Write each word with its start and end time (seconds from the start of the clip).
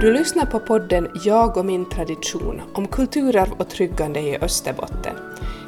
Du 0.00 0.12
lyssnar 0.12 0.46
på 0.46 0.60
podden 0.60 1.08
Jag 1.24 1.56
och 1.56 1.64
min 1.64 1.88
tradition 1.88 2.62
om 2.74 2.86
kulturarv 2.86 3.52
och 3.58 3.68
tryggande 3.68 4.20
i 4.20 4.38
Österbotten. 4.40 5.14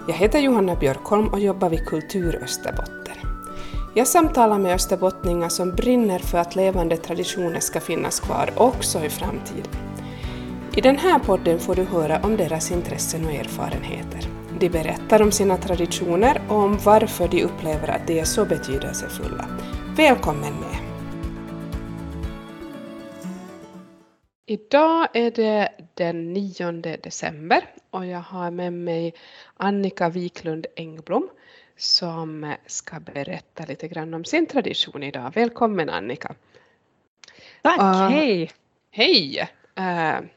Jag 0.08 0.14
heter 0.14 0.38
Johanna 0.38 0.76
Björkholm 0.76 1.28
och 1.28 1.40
jobbar 1.40 1.70
vid 1.70 1.86
Kultur 1.86 2.40
Österbotten. 2.42 3.16
Jag 3.94 4.06
samtalar 4.06 4.58
med 4.58 4.74
österbottningar 4.74 5.48
som 5.48 5.70
brinner 5.70 6.18
för 6.18 6.38
att 6.38 6.56
levande 6.56 6.96
traditioner 6.96 7.60
ska 7.60 7.80
finnas 7.80 8.20
kvar 8.20 8.50
också 8.56 9.04
i 9.04 9.08
framtiden. 9.08 9.72
I 10.76 10.80
den 10.80 10.96
här 10.96 11.18
podden 11.18 11.58
får 11.58 11.74
du 11.74 11.84
höra 11.84 12.20
om 12.22 12.36
deras 12.36 12.70
intressen 12.70 13.24
och 13.24 13.32
erfarenheter. 13.32 14.28
De 14.58 14.68
berättar 14.68 15.22
om 15.22 15.32
sina 15.32 15.56
traditioner 15.56 16.42
och 16.48 16.56
om 16.56 16.78
varför 16.84 17.28
de 17.28 17.44
upplever 17.44 17.88
att 17.88 18.06
de 18.06 18.20
är 18.20 18.24
så 18.24 18.44
betydelsefulla. 18.44 19.46
Välkommen 19.96 20.54
med! 20.54 20.91
Idag 24.46 25.08
är 25.12 25.30
det 25.30 25.70
den 25.94 26.32
9 26.32 26.72
december 27.02 27.64
och 27.90 28.06
jag 28.06 28.18
har 28.18 28.50
med 28.50 28.72
mig 28.72 29.14
Annika 29.56 30.08
Wiklund 30.08 30.66
Engblom 30.76 31.28
som 31.76 32.54
ska 32.66 33.00
berätta 33.00 33.64
lite 33.64 33.88
grann 33.88 34.14
om 34.14 34.24
sin 34.24 34.46
tradition 34.46 35.02
idag. 35.02 35.32
Välkommen 35.34 35.90
Annika! 35.90 36.34
Tack, 37.62 37.78
uh, 37.78 38.08
hej! 38.08 38.50
Hej! 38.90 39.48
Uh, 39.78 40.28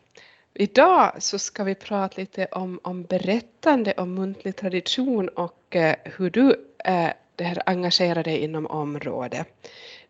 idag 0.53 1.23
så 1.23 1.39
ska 1.39 1.63
vi 1.63 1.75
prata 1.75 2.21
lite 2.21 2.45
om, 2.45 2.79
om 2.83 3.03
berättande 3.03 3.93
om 3.93 4.13
muntlig 4.13 4.55
tradition 4.55 5.29
och 5.29 5.75
uh, 5.75 5.93
hur 6.03 6.29
du 6.29 6.49
uh, 6.87 7.09
det 7.35 7.43
här 7.43 7.61
engagerar 7.65 8.23
dig 8.23 8.37
inom 8.37 8.67
området. 8.67 9.47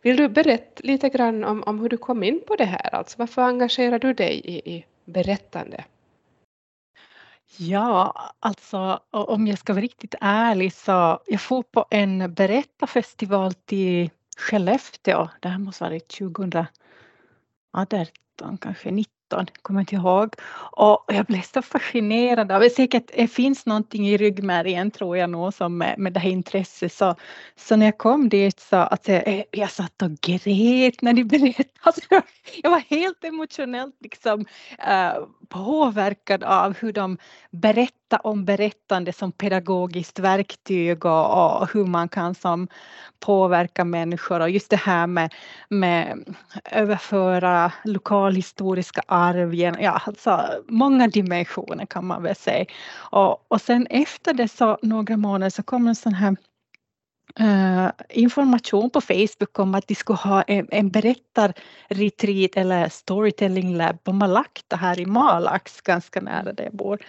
Vill 0.05 0.17
du 0.17 0.29
berätta 0.29 0.81
lite 0.83 1.09
grann 1.09 1.43
om, 1.43 1.63
om 1.63 1.79
hur 1.79 1.89
du 1.89 1.97
kom 1.97 2.23
in 2.23 2.41
på 2.47 2.55
det 2.55 2.65
här? 2.65 2.95
Alltså 2.95 3.15
varför 3.17 3.41
engagerar 3.41 3.99
du 3.99 4.13
dig 4.13 4.41
i, 4.45 4.75
i 4.75 4.85
berättande? 5.05 5.85
Ja, 7.57 8.13
alltså 8.39 8.99
om 9.11 9.47
jag 9.47 9.59
ska 9.59 9.73
vara 9.73 9.81
riktigt 9.81 10.15
ärlig 10.21 10.73
så 10.73 11.19
jag 11.25 11.41
får 11.41 11.63
på 11.63 11.85
en 11.89 12.33
berättarfestival 12.33 13.53
till 13.53 14.09
Skellefteå. 14.37 15.29
Det 15.39 15.49
här 15.49 15.59
måste 15.59 15.83
ha 15.83 15.89
varit 15.89 16.07
2018, 16.07 16.67
kanske 18.61 18.91
19 18.91 19.14
13, 19.35 19.45
kommer 19.61 19.79
inte 19.79 19.95
ihåg. 19.95 20.35
Och 20.71 21.05
jag 21.07 21.25
blev 21.25 21.41
så 21.41 21.61
fascinerad 21.61 22.51
av 22.51 22.61
det. 22.61 22.69
Säkert 22.69 23.11
det 23.15 23.27
finns 23.27 23.65
någonting 23.65 24.07
i 24.07 24.17
ryggmärgen 24.17 24.91
tror 24.91 25.17
jag 25.17 25.29
nog 25.29 25.53
som 25.53 25.77
med, 25.77 25.99
med 25.99 26.13
det 26.13 26.19
här 26.19 26.29
intresset. 26.29 26.93
Så, 26.93 27.15
så 27.55 27.75
när 27.75 27.85
jag 27.85 27.97
kom 27.97 28.29
dit 28.29 28.59
så 28.59 28.75
att 28.75 29.07
jag, 29.07 29.27
eh, 29.27 29.43
jag 29.51 29.71
satt 29.71 30.01
och 30.01 30.11
grät 30.21 31.01
när 31.01 31.13
de 31.13 31.23
berättade. 31.23 31.69
Alltså, 31.81 32.01
jag 32.63 32.71
var 32.71 32.79
helt 32.79 33.23
emotionellt 33.23 33.95
liksom, 33.99 34.39
uh, 34.39 35.27
påverkad 35.49 36.43
av 36.43 36.77
hur 36.77 36.93
de 36.93 37.17
berättar 38.09 38.27
om 38.27 38.45
berättande 38.45 39.13
som 39.13 39.31
pedagogiskt 39.31 40.19
verktyg 40.19 41.05
och, 41.05 41.61
och, 41.61 41.73
hur 41.73 41.85
man 41.85 42.09
kan 42.09 42.35
som 42.35 42.67
påverka 43.19 43.85
människor 43.85 44.39
och 44.39 44.49
just 44.49 44.69
det 44.69 44.79
här 44.79 45.07
med, 45.07 45.33
med 45.69 46.35
överföra 46.71 47.71
lokalhistoriska 47.83 49.01
arv, 49.07 49.53
ja 49.55 50.01
alltså 50.05 50.63
många 50.67 51.07
dimensioner 51.07 51.85
kan 51.85 52.05
man 52.05 52.23
väl 52.23 52.35
säga. 52.35 52.65
Och, 53.11 53.51
och 53.51 53.61
sen 53.61 53.87
efter 53.89 54.33
det 54.33 54.47
så 54.47 54.77
några 54.81 55.17
månader 55.17 55.49
så 55.49 55.63
kom 55.63 55.87
en 55.87 55.95
sån 55.95 56.13
här 56.13 56.35
Uh, 57.39 57.89
information 58.09 58.89
på 58.89 59.01
Facebook 59.01 59.59
om 59.59 59.75
att 59.75 59.87
de 59.87 59.95
skulle 59.95 60.17
ha 60.17 60.41
en, 60.41 60.67
en 60.71 60.89
berättarretreat 60.89 62.55
eller 62.55 62.89
storytelling 62.89 63.77
lab 63.77 64.03
på 64.03 64.13
Malakta 64.13 64.75
här 64.75 64.99
i 64.99 65.05
Malax, 65.05 65.81
ganska 65.81 66.21
nära 66.21 66.53
där 66.53 66.63
jag 66.63 66.75
bor. 66.75 66.99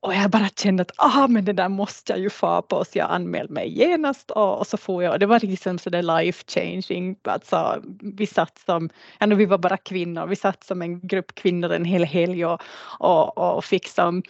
Och 0.00 0.14
jag 0.14 0.30
bara 0.30 0.48
kände 0.48 0.82
att 0.82 0.92
ah, 0.96 1.26
men 1.28 1.44
det 1.44 1.52
där 1.52 1.68
måste 1.68 2.12
jag 2.12 2.20
ju 2.20 2.30
få 2.30 2.62
på 2.62 2.84
så 2.84 2.98
jag 2.98 3.10
anmälde 3.10 3.52
mig 3.52 3.78
genast 3.78 4.30
och, 4.30 4.58
och 4.58 4.66
så 4.66 4.76
får 4.76 5.02
jag, 5.02 5.12
och 5.12 5.18
det 5.18 5.26
var 5.26 5.40
liksom 5.40 5.78
sådär 5.78 6.02
life 6.02 6.44
changing, 6.48 7.16
alltså 7.22 7.82
vi 8.00 8.26
satt 8.26 8.58
som, 8.58 8.90
ja, 9.18 9.26
vi 9.26 9.46
var 9.46 9.58
bara 9.58 9.76
kvinnor, 9.76 10.26
vi 10.26 10.36
satt 10.36 10.64
som 10.64 10.82
en 10.82 11.00
grupp 11.00 11.34
kvinnor 11.34 11.72
en 11.72 11.84
hel 11.84 12.04
helg 12.04 12.46
och, 12.46 12.60
och, 12.98 13.38
och 13.38 13.64
fick 13.64 13.88
som 13.88 14.22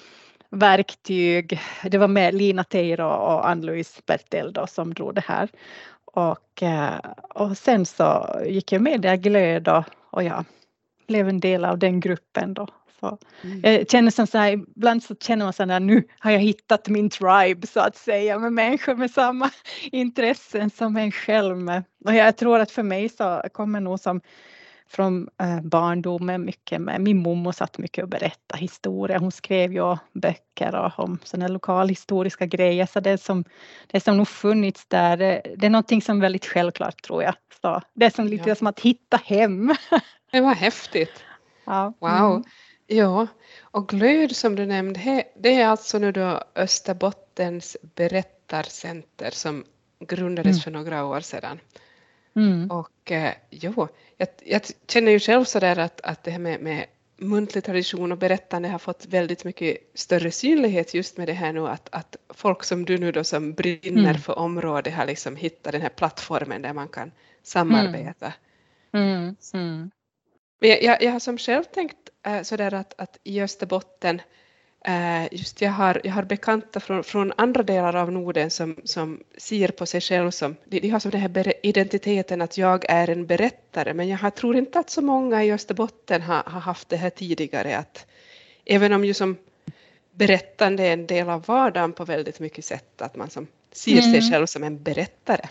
verktyg. 0.51 1.61
Det 1.83 1.99
var 1.99 2.09
med 2.09 2.35
Lina 2.35 2.65
Teiro 2.65 3.07
och 3.07 3.49
Ann-Louise 3.49 4.03
Bertel 4.07 4.53
då 4.53 4.67
som 4.67 4.95
drog 4.95 5.15
det 5.15 5.25
här. 5.27 5.49
Och, 6.05 6.63
eh, 6.63 6.99
och 7.29 7.59
sen 7.59 7.87
så 7.87 8.41
gick 8.47 8.73
jag 8.73 8.83
med 8.83 9.01
där 9.01 9.17
glöd 9.17 9.69
och, 9.69 9.85
och 10.11 10.23
jag 10.23 10.45
blev 11.07 11.29
en 11.29 11.41
del 11.41 11.65
av 11.65 11.79
den 11.79 12.01
gruppen 12.01 12.55
då. 12.55 12.67
Mm. 13.03 13.61
Jag 13.63 13.91
känner 13.91 14.11
som 14.11 14.27
så 14.27 14.39
här, 14.39 14.53
ibland 14.53 15.03
så 15.03 15.15
känner 15.21 15.45
man 15.45 15.53
så 15.53 15.65
här, 15.65 15.81
nu 15.81 16.03
har 16.19 16.31
jag 16.31 16.39
hittat 16.39 16.89
min 16.89 17.11
tribe 17.11 17.67
så 17.67 17.81
att 17.81 17.97
säga 17.97 18.39
med 18.39 18.53
människor 18.53 18.95
med 18.95 19.11
samma 19.11 19.51
intressen 19.93 20.71
som 20.71 20.97
en 20.97 21.13
själv. 21.13 21.69
Och 22.05 22.15
jag 22.15 22.37
tror 22.37 22.59
att 22.59 22.71
för 22.71 22.83
mig 22.83 23.09
så 23.09 23.43
kommer 23.53 23.81
nog 23.81 24.01
som 24.01 24.21
från 24.91 25.29
eh, 25.41 25.61
barndomen 25.61 26.45
mycket 26.45 26.81
med 26.81 27.01
min 27.01 27.17
mormor 27.17 27.53
satt 27.53 27.79
mycket 27.79 28.03
och 28.03 28.09
berättade 28.09 28.61
historier. 28.61 29.19
Hon 29.19 29.33
skrev 29.33 29.73
ju 29.73 29.97
böcker 30.13 30.93
om 30.97 31.19
sådana 31.25 31.49
lokalhistoriska 31.49 32.47
grejer 32.47 32.87
så 32.87 33.01
det 33.01 33.19
som, 33.19 33.45
det 33.87 34.01
som 34.01 34.17
nog 34.17 34.29
funnits 34.29 34.87
där, 34.87 35.17
det 35.57 35.67
är 35.67 35.71
någonting 35.71 36.03
som 36.03 36.17
är 36.17 36.21
väldigt 36.21 36.47
självklart 36.47 37.03
tror 37.03 37.23
jag. 37.23 37.35
Så 37.63 37.83
det 37.95 38.07
är 38.07 38.11
som 38.11 38.27
lite 38.27 38.49
ja. 38.49 38.55
som 38.55 38.67
att 38.67 38.81
hitta 38.81 39.17
hem. 39.17 39.75
Det 40.31 40.41
var 40.41 40.55
häftigt. 40.55 41.25
Ja. 41.65 41.93
Wow. 41.99 42.31
Mm. 42.31 42.43
Ja, 42.91 43.27
och 43.61 43.89
Glöd 43.89 44.37
som 44.37 44.57
du 44.57 44.67
nämnde, 44.67 45.25
det 45.37 45.55
är 45.55 45.67
alltså 45.67 45.99
nu 45.99 46.13
då 46.13 46.43
Österbottens 46.55 47.77
berättarcenter 47.95 49.31
som 49.31 49.65
grundades 50.01 50.47
mm. 50.47 50.61
för 50.61 50.71
några 50.71 51.05
år 51.05 51.21
sedan. 51.21 51.61
Mm. 52.37 52.71
Och 52.71 53.13
eh, 53.13 53.33
jo, 53.51 53.89
jag, 54.17 54.29
jag, 54.45 54.63
känner 54.89 55.13
ju 55.13 55.19
själv 55.19 55.45
sådär 55.45 55.79
att, 55.79 56.01
att 56.01 56.25
det 56.25 56.31
här 56.31 56.39
med, 56.39 56.61
med 56.61 56.87
muntlig 57.17 57.65
tradition 57.65 58.13
och 58.13 58.19
berättande 58.19 58.69
har 58.69 58.79
fått 58.79 59.07
väldigt 59.07 59.45
mycket 59.45 59.79
större 59.95 60.31
synlighet 60.31 60.95
just 60.95 61.17
med 61.17 61.29
det 61.29 61.33
här 61.33 61.53
nu 61.53 61.69
att, 61.69 61.89
att 61.93 62.17
folk 62.29 62.65
som 62.65 62.85
du 62.85 62.99
nu 62.99 63.13
då 63.13 63.25
som 63.25 63.53
brinner 63.53 64.11
mm. 64.11 64.19
för 64.19 64.39
området 64.39 64.95
har 64.95 65.07
liksom 65.07 65.37
hittat 65.37 65.73
den 65.73 65.83
här 65.83 65.89
plattformen 65.89 66.63
där 66.63 66.73
man 66.73 66.89
kan 66.89 67.13
samarbeta. 67.43 68.33
Mm. 68.93 69.13
Mm. 69.13 69.37
mm. 69.55 69.91
Jag, 70.61 71.03
jag, 71.03 71.13
har 71.13 71.19
som 71.19 71.39
själv 71.39 71.65
tänkt 71.65 71.97
äh, 72.29 72.43
sådär 72.43 72.75
att, 72.75 72.95
att 72.99 73.19
i 73.25 73.43
Österbotten 73.43 74.21
äh, 74.85 75.35
just 75.35 75.61
jag 75.63 75.71
har, 75.71 76.01
jag 76.05 76.13
har 76.13 76.23
bekanta 76.23 76.81
från, 76.81 77.05
från 77.05 77.33
andra 77.37 77.63
delar 77.63 77.97
av 77.97 78.13
Norden 78.13 78.51
som, 78.51 78.77
som 78.85 79.21
ser 79.37 79.69
på 79.69 79.87
sig 79.87 80.01
själv 80.01 80.31
som, 80.31 80.57
de, 80.65 80.81
de 80.81 80.89
har 80.89 80.99
som 80.99 81.11
den 81.11 81.21
här 81.21 81.53
identiteten 81.63 82.43
att 82.43 82.59
jag 82.59 82.85
är 82.89 83.11
en 83.11 83.27
berättare 83.27 83.95
men 83.95 84.09
jag 84.09 84.19
har, 84.19 84.31
tror 84.31 84.57
inte 84.57 84.79
att 84.79 84.91
så 84.91 85.03
många 85.03 85.45
i 85.45 85.53
Österbotten 85.53 86.23
har, 86.23 86.43
har 86.47 86.61
haft 86.61 86.89
det 86.89 86.97
här 86.97 87.11
tidigare 87.11 87.77
att 87.77 88.07
även 88.65 88.93
om 88.93 89.05
ju 89.05 89.15
som 89.15 89.37
berättande 90.11 90.83
är 90.83 90.93
en 90.93 91.07
del 91.07 91.29
av 91.29 91.45
vardagen 91.47 91.93
på 91.93 92.05
väldigt 92.05 92.41
mycket 92.41 92.65
sätt 92.65 93.03
att 93.03 93.17
man 93.17 93.31
som 93.31 93.47
ser 93.73 94.03
mm. 94.03 94.13
sig 94.13 94.33
själv 94.33 94.47
som 94.47 94.65
en 94.65 94.83
berättare. 94.83 95.49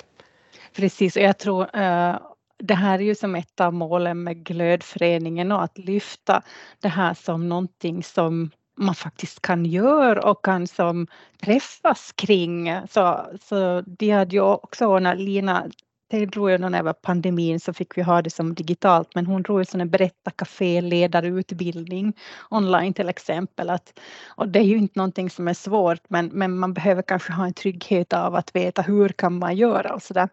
Precis, 0.73 1.15
och 1.15 1.21
jag 1.21 1.37
tror 1.37 1.63
uh 1.75 2.17
det 2.59 2.75
här 2.75 2.99
är 2.99 3.03
ju 3.03 3.15
som 3.15 3.35
ett 3.35 3.61
av 3.61 3.73
målen 3.73 4.23
med 4.23 4.43
glödföreningen 4.43 5.51
och 5.51 5.63
att 5.63 5.77
lyfta 5.77 6.43
det 6.81 6.87
här 6.87 7.13
som 7.13 7.49
någonting 7.49 8.03
som 8.03 8.51
man 8.77 8.95
faktiskt 8.95 9.41
kan 9.41 9.65
göra 9.65 10.31
och 10.31 10.45
kan 10.45 10.67
som 10.67 11.07
träffas 11.41 12.11
kring. 12.15 12.81
Så, 12.89 13.25
så 13.41 13.81
de 13.81 14.09
hade 14.11 14.35
ju 14.35 14.41
också, 14.41 14.99
när 14.99 15.15
Lina 15.15 15.69
det 16.09 16.25
drog 16.25 16.51
ju 16.51 16.57
när 16.57 16.69
det 16.69 16.81
var 16.81 16.93
pandemin 16.93 17.59
så 17.59 17.73
fick 17.73 17.97
vi 17.97 18.01
ha 18.01 18.21
det 18.21 18.29
som 18.29 18.55
digitalt 18.55 19.15
men 19.15 19.25
hon 19.25 19.41
drog 19.41 19.61
ju 19.61 19.79
en 19.81 19.89
berättarcafé 19.89 20.81
ledarutbildning 20.81 22.13
online 22.49 22.93
till 22.93 23.09
exempel. 23.09 23.69
Att, 23.69 23.99
och 24.27 24.49
det 24.49 24.59
är 24.59 24.63
ju 24.63 24.77
inte 24.77 24.99
någonting 24.99 25.29
som 25.29 25.47
är 25.47 25.53
svårt 25.53 26.09
men, 26.09 26.27
men 26.27 26.57
man 26.57 26.73
behöver 26.73 27.01
kanske 27.01 27.33
ha 27.33 27.45
en 27.45 27.53
trygghet 27.53 28.13
av 28.13 28.35
att 28.35 28.55
veta 28.55 28.81
hur 28.81 29.09
kan 29.09 29.39
man 29.39 29.55
göra 29.55 29.93
och 29.93 30.03
så 30.03 30.13
där. 30.13 30.29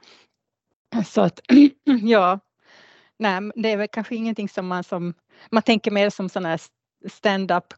Så 1.03 1.21
att 1.21 1.41
ja, 2.03 2.41
nej, 3.19 3.41
det 3.55 3.73
är 3.73 3.77
väl 3.77 3.89
kanske 3.89 4.17
ingenting 4.17 4.49
som 4.49 4.67
man 4.67 4.85
som, 4.85 5.15
man 5.51 5.63
tänker 5.63 5.91
mer 5.91 6.11
som 6.11 6.29
sådana 6.29 6.49
här 6.49 6.61
stand-up 7.09 7.75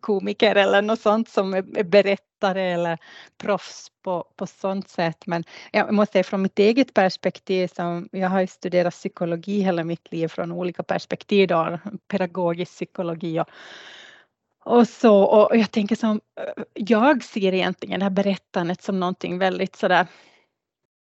komiker 0.00 0.56
eller 0.56 0.82
något 0.82 1.00
sånt 1.00 1.28
som 1.28 1.54
är 1.54 1.84
berättare 1.84 2.62
eller 2.62 2.98
proffs 3.38 3.88
på, 4.02 4.24
på 4.36 4.46
sånt 4.46 4.88
sätt. 4.88 5.26
Men 5.26 5.44
jag 5.72 5.92
måste 5.94 6.12
säga 6.12 6.24
från 6.24 6.42
mitt 6.42 6.58
eget 6.58 6.94
perspektiv, 6.94 7.68
som 7.68 8.08
jag 8.12 8.28
har 8.28 8.46
studerat 8.46 8.94
psykologi 8.94 9.60
hela 9.60 9.84
mitt 9.84 10.12
liv 10.12 10.28
från 10.28 10.52
olika 10.52 10.82
perspektiv, 10.82 11.48
då, 11.48 11.78
pedagogisk 12.08 12.72
psykologi 12.72 13.40
och, 13.40 13.48
och 14.64 14.88
så 14.88 15.22
och 15.22 15.56
jag 15.56 15.70
tänker 15.70 15.96
som 15.96 16.20
eh, 16.40 16.64
jag 16.74 17.24
ser 17.24 17.54
egentligen 17.54 18.00
det 18.00 18.04
här 18.04 18.10
berättandet 18.10 18.82
som 18.82 19.00
någonting 19.00 19.38
väldigt 19.38 19.76
sådär 19.76 20.06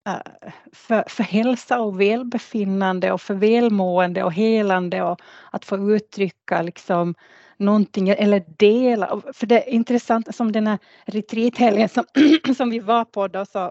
Eh, 0.06 0.52
för, 0.72 1.04
för 1.08 1.22
hälsa 1.22 1.80
och 1.80 2.00
välbefinnande 2.00 3.12
och 3.12 3.20
för 3.20 3.34
välmående 3.34 4.24
och 4.24 4.32
helande 4.32 5.02
och 5.02 5.20
att 5.50 5.64
få 5.64 5.90
uttrycka 5.96 6.62
liksom 6.62 7.14
någonting 7.56 8.08
eller 8.08 8.44
dela. 8.58 9.22
För 9.32 9.46
det 9.46 9.68
är 9.68 9.72
intressant 9.72 10.34
som 10.34 10.52
den 10.52 10.66
här 10.66 10.78
retreathelgen 11.04 11.88
som, 11.88 12.04
som 12.56 12.70
vi 12.70 12.78
var 12.78 13.04
på 13.04 13.28
då 13.28 13.46
så 13.46 13.70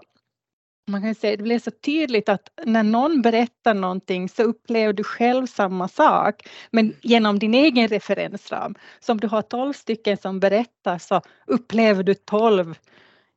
man 0.90 1.00
kan 1.00 1.08
ju 1.08 1.14
säga 1.14 1.36
det 1.36 1.42
blev 1.42 1.58
så 1.58 1.70
tydligt 1.70 2.28
att 2.28 2.48
när 2.64 2.82
någon 2.82 3.22
berättar 3.22 3.74
någonting 3.74 4.28
så 4.28 4.42
upplever 4.42 4.92
du 4.92 5.04
själv 5.04 5.46
samma 5.46 5.88
sak 5.88 6.48
men 6.70 6.96
genom 7.02 7.38
din 7.38 7.54
egen 7.54 7.88
referensram. 7.88 8.74
Så 9.00 9.12
om 9.12 9.20
du 9.20 9.28
har 9.28 9.42
12 9.42 9.72
stycken 9.72 10.16
som 10.16 10.40
berättar 10.40 10.98
så 10.98 11.20
upplever 11.46 12.02
du 12.02 12.14
12 12.14 12.74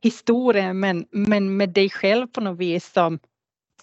historien 0.05 0.79
men, 0.79 1.05
men 1.11 1.57
med 1.57 1.69
dig 1.69 1.89
själv 1.89 2.27
på 2.27 2.41
något 2.41 2.57
vis 2.57 2.93
som, 2.93 3.19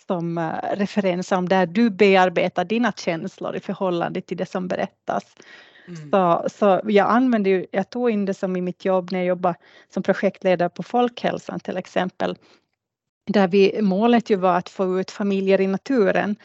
som 0.06 0.38
eh, 0.38 0.76
referens 0.76 1.32
om 1.32 1.48
där 1.48 1.66
du 1.66 1.90
bearbetar 1.90 2.64
dina 2.64 2.92
känslor 2.92 3.56
i 3.56 3.60
förhållande 3.60 4.20
till 4.20 4.36
det 4.36 4.46
som 4.46 4.68
berättas. 4.68 5.24
Mm. 5.88 6.10
Så, 6.10 6.48
så 6.48 6.80
jag 6.84 7.10
använde 7.10 7.50
ju, 7.50 7.66
jag 7.70 7.90
tog 7.90 8.10
in 8.10 8.24
det 8.24 8.34
som 8.34 8.56
i 8.56 8.60
mitt 8.60 8.84
jobb 8.84 9.12
när 9.12 9.18
jag 9.18 9.26
jobbade 9.26 9.58
som 9.94 10.02
projektledare 10.02 10.68
på 10.68 10.82
Folkhälsan 10.82 11.60
till 11.60 11.76
exempel. 11.76 12.36
Där 13.26 13.48
vi, 13.48 13.82
målet 13.82 14.30
ju 14.30 14.36
var 14.36 14.56
att 14.56 14.68
få 14.68 15.00
ut 15.00 15.10
familjer 15.10 15.60
i 15.60 15.66
naturen. 15.66 16.36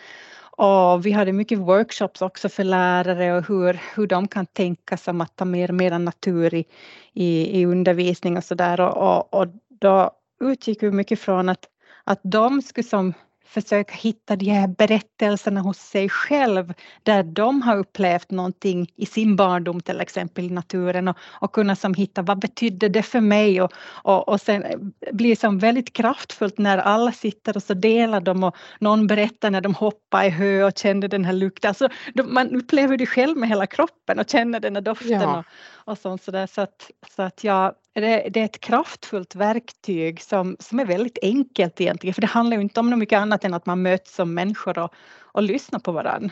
Och 0.57 1.05
vi 1.05 1.11
hade 1.11 1.33
mycket 1.33 1.59
workshops 1.59 2.21
också 2.21 2.49
för 2.49 2.63
lärare 2.63 3.37
och 3.37 3.47
hur, 3.47 3.79
hur 3.95 4.07
de 4.07 4.27
kan 4.27 4.45
tänka 4.45 4.97
som 4.97 5.21
att 5.21 5.35
ta 5.35 5.45
mer, 5.45 5.71
mer 5.71 5.99
natur 5.99 6.53
i, 6.53 6.65
i, 7.13 7.59
i 7.61 7.65
undervisning 7.65 8.37
och 8.37 8.43
sådär. 8.43 8.79
Och, 8.81 8.97
och, 8.97 9.33
och, 9.33 9.47
då 9.79 10.11
utgick 10.41 10.83
vi 10.83 10.91
mycket 10.91 11.19
från 11.19 11.49
att, 11.49 11.65
att 12.03 12.19
de 12.23 12.61
skulle 12.61 12.87
som 12.87 13.13
försöka 13.47 13.93
hitta 13.93 14.35
de 14.35 14.45
här 14.45 14.67
berättelserna 14.67 15.61
hos 15.61 15.77
sig 15.77 16.09
själv 16.09 16.73
där 17.03 17.23
de 17.23 17.61
har 17.61 17.77
upplevt 17.77 18.31
någonting 18.31 18.91
i 18.95 19.05
sin 19.05 19.35
barndom 19.35 19.81
till 19.81 20.01
exempel 20.01 20.45
i 20.45 20.49
naturen 20.49 21.07
och, 21.07 21.17
och 21.41 21.51
kunna 21.51 21.75
som 21.75 21.93
hitta 21.93 22.21
vad 22.21 22.39
betydde 22.39 22.89
det 22.89 23.03
för 23.03 23.21
mig 23.21 23.61
och, 23.61 23.71
och, 24.03 24.27
och 24.27 24.41
sen 24.41 24.93
blir 25.11 25.29
det 25.29 25.39
som 25.39 25.59
väldigt 25.59 25.93
kraftfullt 25.93 26.57
när 26.57 26.77
alla 26.77 27.11
sitter 27.11 27.57
och 27.57 27.63
så 27.63 27.73
delar 27.73 28.21
de 28.21 28.43
och 28.43 28.55
någon 28.79 29.07
berättar 29.07 29.51
när 29.51 29.61
de 29.61 29.75
hoppade 29.75 30.25
i 30.25 30.29
hö 30.29 30.63
och 30.63 30.77
kände 30.77 31.07
den 31.07 31.25
här 31.25 31.33
lukten. 31.33 31.69
Alltså, 31.69 31.89
man 32.25 32.55
upplever 32.55 32.97
det 32.97 33.05
själv 33.05 33.37
med 33.37 33.49
hela 33.49 33.67
kroppen 33.67 34.19
och 34.19 34.29
känner 34.29 34.59
den 34.59 34.75
här 34.75 34.81
doften 34.81 35.21
ja. 35.21 35.39
och, 35.39 35.91
och 35.91 35.97
sånt 35.97 36.23
så 36.23 36.31
där 36.31 36.47
så 36.47 36.61
att, 36.61 36.91
så 37.15 37.21
att 37.21 37.43
jag 37.43 37.73
det, 38.01 38.39
är 38.39 38.45
ett 38.45 38.59
kraftfullt 38.59 39.35
verktyg 39.35 40.21
som, 40.21 40.57
som 40.59 40.79
är 40.79 40.85
väldigt 40.85 41.17
enkelt 41.21 41.81
egentligen, 41.81 42.13
för 42.13 42.21
det 42.21 42.27
handlar 42.27 42.57
ju 42.57 42.63
inte 42.63 42.79
om 42.79 42.89
något 42.89 42.99
mycket 42.99 43.17
annat 43.17 43.43
än 43.43 43.53
att 43.53 43.65
man 43.65 43.81
möts 43.81 44.15
som 44.15 44.33
människor 44.33 44.79
och, 44.79 44.93
och 45.19 45.43
lyssnar 45.43 45.79
på 45.79 45.91
varandra. 45.91 46.29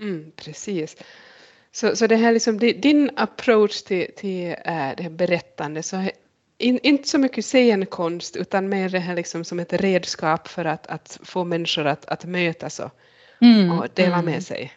Mm, 0.00 0.32
precis. 0.36 0.96
Så, 1.72 1.96
så 1.96 2.06
det 2.06 2.16
här 2.16 2.32
liksom, 2.32 2.58
din 2.58 3.10
approach 3.16 3.82
till, 3.82 4.10
till 4.16 4.48
äh, 4.48 4.56
det 4.96 5.02
här 5.02 5.10
berättande, 5.10 5.82
så 5.82 6.08
in, 6.58 6.78
inte 6.82 7.08
så 7.08 7.18
mycket 7.18 7.44
scenkonst 7.44 8.36
utan 8.36 8.68
mer 8.68 8.88
det 8.88 8.98
här 8.98 9.16
liksom 9.16 9.44
som 9.44 9.60
ett 9.60 9.72
redskap 9.72 10.48
för 10.48 10.64
att, 10.64 10.86
att 10.86 11.18
få 11.22 11.44
människor 11.44 11.86
att, 11.86 12.04
att 12.04 12.24
mötas 12.24 12.80
och, 12.80 12.90
mm, 13.40 13.78
och 13.78 13.86
dela 13.94 14.18
mm. 14.18 14.24
med 14.24 14.44
sig. 14.44 14.72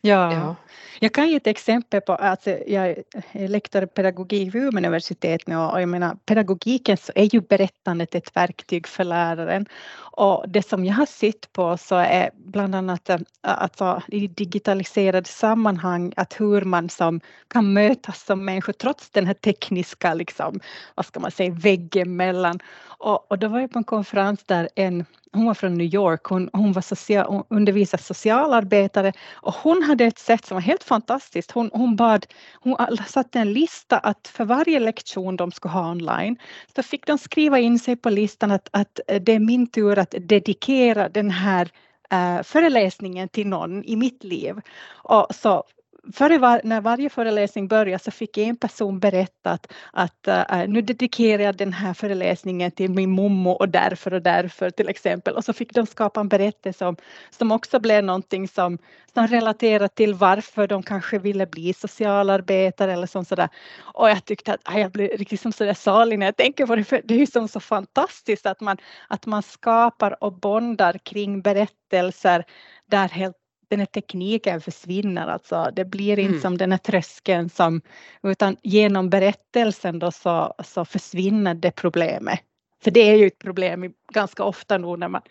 Ja. 0.00 0.32
ja. 0.32 0.56
Jag 1.00 1.14
kan 1.14 1.28
ge 1.28 1.36
ett 1.36 1.46
exempel 1.46 2.00
på 2.00 2.12
att 2.12 2.20
alltså, 2.20 2.50
jag 2.50 2.88
är 3.32 3.48
lektor 3.48 3.82
i 3.82 3.86
pedagogik 3.86 4.54
vid 4.54 4.62
Umeå 4.62 4.78
universitet 4.78 5.46
nu 5.46 5.56
och 5.56 5.82
jag 5.82 5.88
menar 5.88 6.16
pedagogiken 6.26 6.96
så 6.96 7.12
är 7.14 7.34
ju 7.34 7.40
berättandet 7.40 8.14
ett 8.14 8.36
verktyg 8.36 8.86
för 8.86 9.04
läraren 9.04 9.66
och 9.96 10.44
det 10.48 10.62
som 10.62 10.84
jag 10.84 10.94
har 10.94 11.06
sett 11.06 11.52
på 11.52 11.76
så 11.76 11.96
är 11.96 12.30
bland 12.34 12.74
annat 12.74 13.10
alltså, 13.40 14.02
i 14.08 14.26
digitaliserade 14.26 15.28
sammanhang 15.28 16.12
att 16.16 16.40
hur 16.40 16.62
man 16.62 16.88
som 16.88 17.20
kan 17.48 17.72
mötas 17.72 18.24
som 18.24 18.44
människor 18.44 18.72
trots 18.72 19.10
den 19.10 19.26
här 19.26 19.34
tekniska 19.34 20.14
liksom, 20.14 20.60
vad 20.94 21.06
ska 21.06 21.20
man 21.20 21.30
säga, 21.30 21.50
väggen 21.50 22.16
mellan 22.16 22.58
och, 22.98 23.30
och 23.30 23.38
då 23.38 23.48
var 23.48 23.60
jag 23.60 23.70
på 23.70 23.78
en 23.78 23.84
konferens 23.84 24.44
där 24.44 24.68
en 24.74 25.04
hon 25.32 25.46
var 25.46 25.54
från 25.54 25.74
New 25.74 25.94
York, 25.94 26.24
hon, 26.24 26.50
hon, 26.52 26.72
var 26.72 26.82
social, 26.82 27.26
hon 27.26 27.44
undervisade 27.50 28.02
socialarbetare 28.02 29.12
och 29.34 29.54
hon 29.54 29.82
hade 29.82 30.04
ett 30.04 30.18
sätt 30.18 30.44
som 30.44 30.54
var 30.54 30.62
helt 30.62 30.84
fantastiskt. 30.84 31.50
Hon, 31.50 31.70
hon, 31.72 31.96
bad, 31.96 32.26
hon 32.54 32.76
satte 33.08 33.38
en 33.38 33.52
lista 33.52 33.98
att 33.98 34.28
för 34.28 34.44
varje 34.44 34.80
lektion 34.80 35.36
de 35.36 35.52
skulle 35.52 35.72
ha 35.72 35.90
online 35.90 36.36
så 36.76 36.82
fick 36.82 37.06
de 37.06 37.18
skriva 37.18 37.58
in 37.58 37.78
sig 37.78 37.96
på 37.96 38.10
listan 38.10 38.50
att, 38.50 38.68
att 38.72 39.00
eh, 39.08 39.22
det 39.22 39.32
är 39.32 39.40
min 39.40 39.66
tur 39.66 39.98
att 39.98 40.14
dedikera 40.20 41.08
den 41.08 41.30
här 41.30 41.70
uh, 42.12 42.42
föreläsningen 42.42 43.28
till 43.28 43.46
någon 43.46 43.84
i 43.84 43.96
mitt 43.96 44.24
liv. 44.24 44.54
Och 44.88 45.26
så 45.34 45.64
före 46.12 46.38
var, 46.38 46.60
när 46.64 46.80
varje 46.80 47.08
föreläsning 47.08 47.68
började 47.68 48.04
så 48.04 48.10
fick 48.10 48.38
en 48.38 48.56
person 48.56 49.00
berätta 49.00 49.50
att, 49.50 49.72
att 49.92 50.28
uh, 50.28 50.68
nu 50.68 50.82
dedikerar 50.82 51.42
jag 51.42 51.56
den 51.56 51.72
här 51.72 51.94
föreläsningen 51.94 52.70
till 52.70 52.90
min 52.90 53.10
mommo 53.10 53.50
och 53.50 53.68
därför 53.68 54.14
och 54.14 54.22
därför 54.22 54.70
till 54.70 54.88
exempel. 54.88 55.34
Och 55.34 55.44
så 55.44 55.52
fick 55.52 55.74
de 55.74 55.86
skapa 55.86 56.20
en 56.20 56.28
berättelse 56.28 56.78
som, 56.78 56.96
som 57.30 57.52
också 57.52 57.80
blev 57.80 58.04
någonting 58.04 58.48
som, 58.48 58.78
som 59.14 59.26
relaterar 59.26 59.88
till 59.88 60.14
varför 60.14 60.66
de 60.66 60.82
kanske 60.82 61.18
ville 61.18 61.46
bli 61.46 61.74
socialarbetare 61.74 62.92
eller 62.92 63.06
sånt 63.06 63.28
sådär. 63.28 63.48
Och 63.94 64.10
jag 64.10 64.24
tyckte 64.24 64.52
att 64.52 64.78
jag 64.78 64.92
blev 64.92 65.08
riktigt 65.08 65.40
som 65.40 65.52
sådär 65.52 65.74
salig 65.74 66.18
när 66.18 66.26
jag 66.26 66.36
tänker 66.36 66.66
på 66.66 66.76
det, 66.76 66.84
för 66.84 67.02
det 67.04 67.14
är 67.14 67.18
ju 67.18 67.26
som 67.26 67.48
så 67.48 67.60
fantastiskt 67.60 68.46
att 68.46 68.60
man, 68.60 68.76
att 69.08 69.26
man 69.26 69.42
skapar 69.42 70.24
och 70.24 70.32
bondar 70.32 70.98
kring 71.04 71.42
berättelser 71.42 72.44
där 72.90 73.08
helt 73.08 73.36
den 73.68 73.78
här 73.78 73.86
tekniken 73.86 74.60
försvinner, 74.60 75.26
alltså 75.26 75.70
det 75.72 75.84
blir 75.84 76.18
inte 76.18 76.30
mm. 76.30 76.40
som 76.40 76.58
den 76.58 76.70
här 76.72 76.78
tröskeln 76.78 77.50
som, 77.50 77.80
utan 78.22 78.56
genom 78.62 79.10
berättelsen 79.10 79.98
då 79.98 80.10
så, 80.10 80.54
så 80.64 80.84
försvinner 80.84 81.54
det 81.54 81.70
problemet. 81.70 82.40
För 82.82 82.90
det 82.90 83.00
är 83.00 83.16
ju 83.16 83.26
ett 83.26 83.38
problem 83.38 83.94
ganska 84.12 84.44
ofta 84.44 84.78
nu 84.78 84.96
när 84.96 85.08
man, 85.08 85.22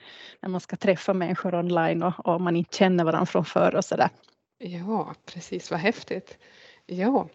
när 0.41 0.49
man 0.49 0.61
ska 0.61 0.75
träffa 0.75 1.13
människor 1.13 1.55
online 1.55 2.03
och, 2.03 2.27
och 2.27 2.41
man 2.41 2.55
inte 2.55 2.77
känner 2.77 3.03
varandra 3.03 3.25
från 3.25 3.45
förr 3.45 3.75
och 3.75 3.85
sådär. 3.85 4.09
Ja, 4.57 5.15
precis, 5.25 5.71
vad 5.71 5.79
häftigt. 5.79 6.37
Ja. 6.85 7.29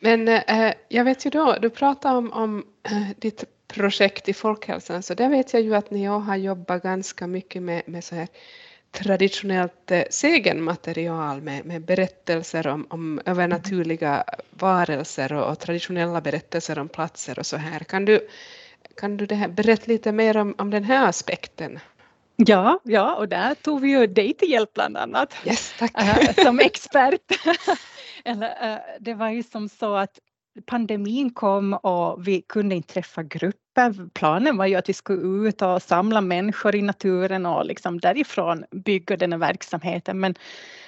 Men 0.00 0.28
äh, 0.28 0.74
jag 0.88 1.04
vet 1.04 1.26
ju 1.26 1.30
då, 1.30 1.56
du 1.62 1.70
pratade 1.70 2.18
om, 2.18 2.32
om 2.32 2.64
äh, 2.90 3.08
ditt 3.16 3.44
projekt 3.68 4.28
i 4.28 4.32
folkhälsan, 4.32 5.02
så 5.02 5.14
där 5.14 5.28
vet 5.28 5.52
jag 5.52 5.62
ju 5.62 5.74
att 5.74 5.90
ni 5.90 6.04
har 6.04 6.36
jobbat 6.36 6.82
ganska 6.82 7.26
mycket 7.26 7.62
med, 7.62 7.82
med 7.86 8.04
så 8.04 8.14
här 8.14 8.28
traditionellt 8.96 9.90
eh, 9.90 10.04
segenmaterial 10.10 11.42
med, 11.42 11.66
med 11.66 11.84
berättelser 11.84 12.66
om, 12.66 12.86
om 12.90 13.20
övernaturliga 13.24 14.24
varelser 14.50 15.32
och, 15.32 15.50
och, 15.50 15.58
traditionella 15.58 16.20
berättelser 16.20 16.78
om 16.78 16.88
platser 16.88 17.38
och 17.38 17.46
så 17.46 17.56
här. 17.56 17.78
Kan 17.78 18.04
du, 18.04 18.28
kan 18.96 19.16
du 19.16 19.26
det 19.26 19.34
här, 19.34 19.48
berätta 19.48 19.84
lite 19.86 20.12
mer 20.12 20.36
om, 20.36 20.54
om 20.58 20.70
den 20.70 20.84
här 20.84 21.08
aspekten? 21.08 21.78
Ja, 22.36 22.80
ja, 22.84 23.16
och 23.16 23.28
där 23.28 23.54
tog 23.54 23.80
vi 23.80 23.88
ju 23.88 24.06
dig 24.06 24.34
till 24.34 24.50
hjälp 24.50 24.74
bland 24.74 24.96
annat. 24.96 25.34
Yes, 25.46 25.74
tack. 25.78 25.92
som 26.42 26.60
expert. 26.60 27.32
Eller, 28.24 28.72
eh, 28.72 28.78
det 29.00 29.14
var 29.14 29.30
ju 29.30 29.42
som 29.42 29.68
så 29.68 29.94
att 29.94 30.18
pandemin 30.66 31.30
kom 31.30 31.74
och 31.74 32.28
vi 32.28 32.42
kunde 32.42 32.74
inte 32.74 32.94
träffa 32.94 33.22
grupper. 33.22 33.65
Planen 34.14 34.56
var 34.56 34.66
ju 34.66 34.74
att 34.74 34.88
vi 34.88 34.92
skulle 34.92 35.48
ut 35.48 35.62
och 35.62 35.82
samla 35.82 36.20
människor 36.20 36.74
i 36.74 36.82
naturen 36.82 37.46
och 37.46 37.66
liksom 37.66 38.00
därifrån 38.00 38.64
bygga 38.70 39.16
den 39.16 39.32
här 39.32 39.38
verksamheten. 39.38 40.20
Men, 40.20 40.34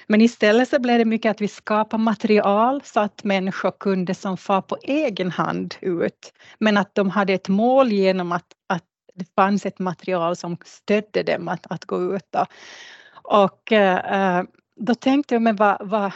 men 0.07 0.21
istället 0.21 0.69
så 0.69 0.81
blev 0.81 0.99
det 0.99 1.05
mycket 1.05 1.31
att 1.31 1.41
vi 1.41 1.49
skapade 1.49 2.03
material 2.03 2.81
så 2.85 3.01
att 3.01 3.25
människor 3.25 3.73
kunde 3.81 4.15
som 4.15 4.37
far 4.37 4.63
på 4.63 4.77
egen 4.83 5.31
hand 5.31 5.75
ut. 5.81 6.33
Men 6.59 6.77
att 6.77 6.95
de 6.95 7.11
hade 7.11 7.33
ett 7.33 7.49
mål 7.49 7.93
genom 7.93 8.33
att, 8.33 8.47
att 8.67 8.85
det 9.15 9.35
fanns 9.35 9.67
ett 9.67 9.79
material 9.79 10.37
som 10.37 10.57
stödde 10.65 11.23
dem 11.23 11.49
att, 11.49 11.67
att 11.71 11.85
gå 11.85 12.17
ut. 12.17 12.27
Då. 12.31 12.47
Och 13.23 13.73
äh, 13.73 14.43
då 14.77 14.95
tänkte 14.95 15.35
jag, 15.35 15.43
men 15.43 15.57
vad, 15.57 15.89
vad, 15.89 16.13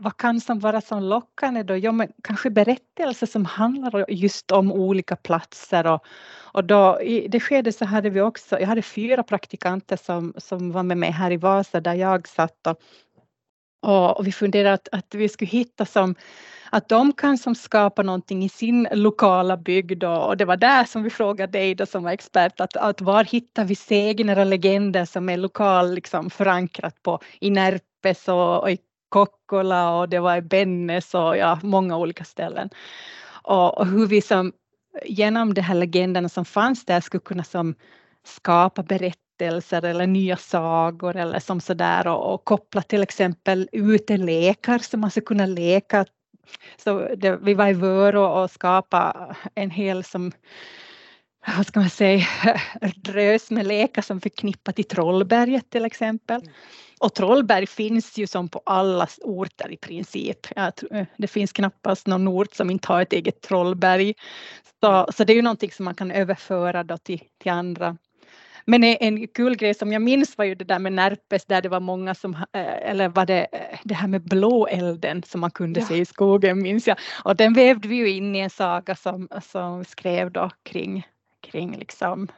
vad 0.00 0.16
kan 0.16 0.40
som 0.40 0.58
vara 0.58 0.80
så 0.80 1.00
lockande 1.00 1.62
då? 1.62 1.76
Ja, 1.76 1.92
men 1.92 2.08
kanske 2.22 2.50
berättelser 2.50 3.26
som 3.26 3.44
handlar 3.44 4.10
just 4.10 4.50
om 4.50 4.72
olika 4.72 5.16
platser 5.16 5.86
och, 5.86 6.04
och 6.52 6.64
då 6.64 7.00
i 7.02 7.28
det 7.28 7.40
skedet 7.40 7.76
så 7.76 7.84
hade 7.84 8.10
vi 8.10 8.20
också, 8.20 8.60
jag 8.60 8.66
hade 8.66 8.82
fyra 8.82 9.22
praktikanter 9.22 9.96
som, 9.96 10.34
som 10.36 10.72
var 10.72 10.82
med 10.82 10.98
mig 10.98 11.10
här 11.10 11.30
i 11.30 11.36
Vasa 11.36 11.80
där 11.80 11.94
jag 11.94 12.28
satt 12.28 12.66
och, 12.66 12.80
och, 13.82 14.18
och 14.18 14.26
vi 14.26 14.32
funderade 14.32 14.74
att, 14.74 14.88
att 14.92 15.14
vi 15.14 15.28
skulle 15.28 15.50
hitta 15.50 15.86
som 15.86 16.14
att 16.70 16.88
de 16.88 17.12
kan 17.12 17.38
som 17.38 17.54
skapa 17.54 18.02
någonting 18.02 18.44
i 18.44 18.48
sin 18.48 18.88
lokala 18.92 19.56
bygd 19.56 20.04
och, 20.04 20.26
och 20.26 20.36
det 20.36 20.44
var 20.44 20.56
där 20.56 20.84
som 20.84 21.02
vi 21.02 21.10
frågade 21.10 21.52
dig 21.52 21.74
då 21.74 21.86
som 21.86 22.02
var 22.02 22.10
expert 22.10 22.60
att, 22.60 22.76
att 22.76 23.00
var 23.00 23.24
hittar 23.24 23.64
vi 23.64 23.74
sägner 23.74 24.38
och 24.38 24.46
legender 24.46 25.04
som 25.04 25.28
är 25.28 25.36
lokal 25.36 25.94
liksom 25.94 26.30
förankrat 26.30 27.02
på 27.02 27.20
i 27.40 27.50
Närpes 27.50 28.28
och, 28.28 28.60
och 28.60 28.70
i 28.70 28.78
Kokkola 29.10 29.98
och 29.98 30.08
det 30.08 30.20
var 30.20 30.36
i 30.36 30.42
Bennes 30.42 31.14
och 31.14 31.36
ja, 31.36 31.58
många 31.62 31.96
olika 31.96 32.24
ställen. 32.24 32.70
Och, 33.42 33.78
och 33.78 33.86
hur 33.86 34.06
vi 34.06 34.22
som 34.22 34.52
genom 35.04 35.54
de 35.54 35.60
här 35.60 35.74
legenderna 35.74 36.28
som 36.28 36.44
fanns 36.44 36.84
där 36.84 37.00
skulle 37.00 37.20
kunna 37.20 37.44
som 37.44 37.74
skapa 38.24 38.82
berättelser 38.82 39.84
eller 39.84 40.06
nya 40.06 40.36
sagor 40.36 41.16
eller 41.16 41.38
som 41.38 41.60
sådär 41.60 42.06
och, 42.06 42.34
och 42.34 42.44
koppla 42.44 42.82
till 42.82 43.02
exempel 43.02 43.68
utelekar 43.72 44.78
så 44.78 44.96
man 44.96 45.10
ska 45.10 45.20
kunna 45.20 45.46
leka. 45.46 46.04
Så 46.84 47.14
det, 47.16 47.36
vi 47.36 47.54
var 47.54 47.68
i 47.68 47.72
Vörå 47.72 48.26
och 48.26 48.50
skapa 48.50 49.36
en 49.54 49.70
hel 49.70 50.04
som 50.04 50.32
vad 51.56 51.66
ska 51.66 51.80
man 51.80 51.90
säga, 51.90 52.26
drös 52.96 53.50
med 53.50 53.66
lekar 53.66 54.02
som 54.02 54.20
förknippat 54.20 54.76
till 54.76 54.84
Trollberget 54.84 55.70
till 55.70 55.84
exempel. 55.84 56.40
Mm. 56.40 56.52
Och 57.00 57.14
Trollberg 57.14 57.66
finns 57.66 58.18
ju 58.18 58.26
som 58.26 58.48
på 58.48 58.62
alla 58.66 59.08
orter 59.20 59.72
i 59.72 59.76
princip. 59.76 60.38
Det 61.16 61.26
finns 61.26 61.52
knappast 61.52 62.06
någon 62.06 62.28
ort 62.28 62.54
som 62.54 62.70
inte 62.70 62.88
har 62.88 63.02
ett 63.02 63.12
eget 63.12 63.40
Trollberg. 63.40 64.14
Så, 64.80 65.06
så 65.16 65.24
det 65.24 65.32
är 65.32 65.34
ju 65.34 65.42
någonting 65.42 65.70
som 65.70 65.84
man 65.84 65.94
kan 65.94 66.10
överföra 66.10 66.84
då 66.84 66.96
till, 66.96 67.22
till 67.38 67.52
andra. 67.52 67.96
Men 68.64 68.84
en 68.84 69.28
kul 69.28 69.56
grej 69.56 69.74
som 69.74 69.92
jag 69.92 70.02
minns 70.02 70.38
var 70.38 70.44
ju 70.44 70.54
det 70.54 70.64
där 70.64 70.78
med 70.78 70.92
Närpes 70.92 71.46
där 71.46 71.62
det 71.62 71.68
var 71.68 71.80
många 71.80 72.14
som, 72.14 72.34
eh, 72.34 72.90
eller 72.90 73.08
var 73.08 73.26
det 73.26 73.46
eh, 73.52 73.78
det 73.84 73.94
här 73.94 74.08
med 74.08 74.22
blåelden 74.22 75.22
som 75.22 75.40
man 75.40 75.50
kunde 75.50 75.80
ja. 75.80 75.86
se 75.86 75.96
i 75.96 76.04
skogen 76.04 76.62
minns 76.62 76.86
jag. 76.86 76.98
Och 77.24 77.36
den 77.36 77.52
vävde 77.52 77.88
vi 77.88 77.96
ju 77.96 78.10
in 78.10 78.36
i 78.36 78.38
en 78.38 78.50
saga 78.50 78.96
som, 78.96 79.28
som 79.42 79.84
skrev 79.84 80.32
då 80.32 80.50
kring, 80.62 81.06
kring 81.50 81.78
liksom 81.78 82.28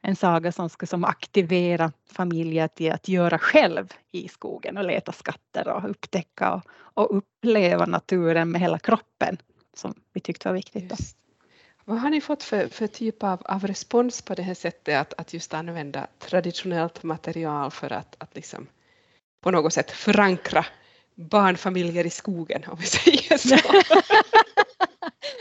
en 0.00 0.16
saga 0.16 0.52
som 0.52 0.68
ska 0.68 0.86
som 0.86 1.04
aktivera 1.04 1.92
familjer 2.12 2.68
till 2.68 2.92
att 2.92 3.08
göra 3.08 3.38
själv 3.38 3.88
i 4.12 4.28
skogen 4.28 4.76
och 4.76 4.84
leta 4.84 5.12
skatter 5.12 5.68
och 5.68 5.90
upptäcka 5.90 6.54
och, 6.54 6.62
och 6.94 7.16
uppleva 7.16 7.86
naturen 7.86 8.50
med 8.50 8.60
hela 8.60 8.78
kroppen 8.78 9.38
som 9.76 9.94
vi 10.12 10.20
tyckte 10.20 10.48
var 10.48 10.54
viktigt. 10.54 10.92
Vad 11.84 12.00
har 12.00 12.10
ni 12.10 12.20
fått 12.20 12.42
för, 12.42 12.68
för 12.68 12.86
typ 12.86 13.22
av, 13.22 13.42
av 13.44 13.66
respons 13.66 14.22
på 14.22 14.34
det 14.34 14.42
här 14.42 14.54
sättet 14.54 15.00
att, 15.00 15.20
att 15.20 15.34
just 15.34 15.54
använda 15.54 16.06
traditionellt 16.18 17.02
material 17.02 17.70
för 17.70 17.92
att, 17.92 18.16
att 18.18 18.34
liksom 18.34 18.66
på 19.40 19.50
något 19.50 19.72
sätt 19.72 19.90
förankra 19.90 20.66
barnfamiljer 21.14 22.06
i 22.06 22.10
skogen 22.10 22.64
om 22.66 22.76
vi 22.76 22.86
säger 22.86 23.38
så? 23.38 23.56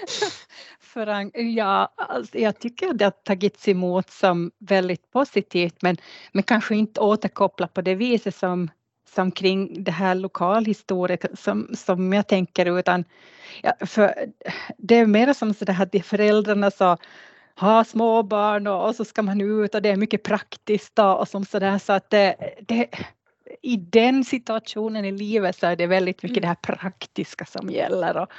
förank 0.88 1.38
ja, 1.38 1.94
alltså 1.96 2.38
jag 2.38 2.60
tycker 2.60 2.90
att 2.90 2.98
det 2.98 3.06
har 3.06 3.12
tagits 3.12 3.68
emot 3.68 4.10
som 4.10 4.52
väldigt 4.60 5.12
positivt 5.12 5.82
men, 5.82 5.98
men 6.32 6.44
kanske 6.44 6.76
inte 6.76 7.02
återkopplat 7.02 7.74
på 7.74 7.82
det 7.82 7.96
viset 7.96 8.36
som, 8.36 8.70
som 9.10 9.32
kring 9.32 9.84
det 9.84 9.92
här 9.92 10.16
lokalhistorien 10.16 11.20
som, 11.34 11.70
som 11.74 12.14
jag 12.14 12.28
tänker 12.28 12.80
utan 12.80 13.04
ja, 13.62 13.74
för 13.86 14.14
det 14.78 14.96
är 14.96 15.06
mer 15.06 15.34
som 15.34 15.54
så 15.54 15.72
här 15.72 15.84
att 15.96 16.06
föräldrarna 16.06 16.72
så 16.72 16.98
har 17.56 17.84
småbarn 17.84 18.68
och, 18.68 18.88
och 18.88 18.96
så 18.96 19.06
ska 19.06 19.22
man 19.22 19.42
ut 19.42 19.76
och 19.76 19.82
det 19.82 19.90
är 19.90 19.96
mycket 19.96 20.24
praktiskt 20.24 21.00
och, 21.00 21.20
och 21.20 21.28
som 21.28 21.46
sådär 21.46 21.78
så 21.78 21.94
att 21.94 22.10
det, 22.10 22.36
det 22.68 22.88
i 23.62 23.78
den 23.78 24.24
situationen 24.24 25.06
i 25.06 25.12
livet 25.12 25.56
så 25.56 25.68
är 25.68 25.76
det 25.76 25.88
väldigt 25.88 26.24
mycket 26.24 26.38
mm. 26.38 26.42
det 26.42 26.48
här 26.48 26.76
praktiska 26.76 27.46
som 27.46 27.70
gäller. 27.70 28.18
Och, 28.18 28.32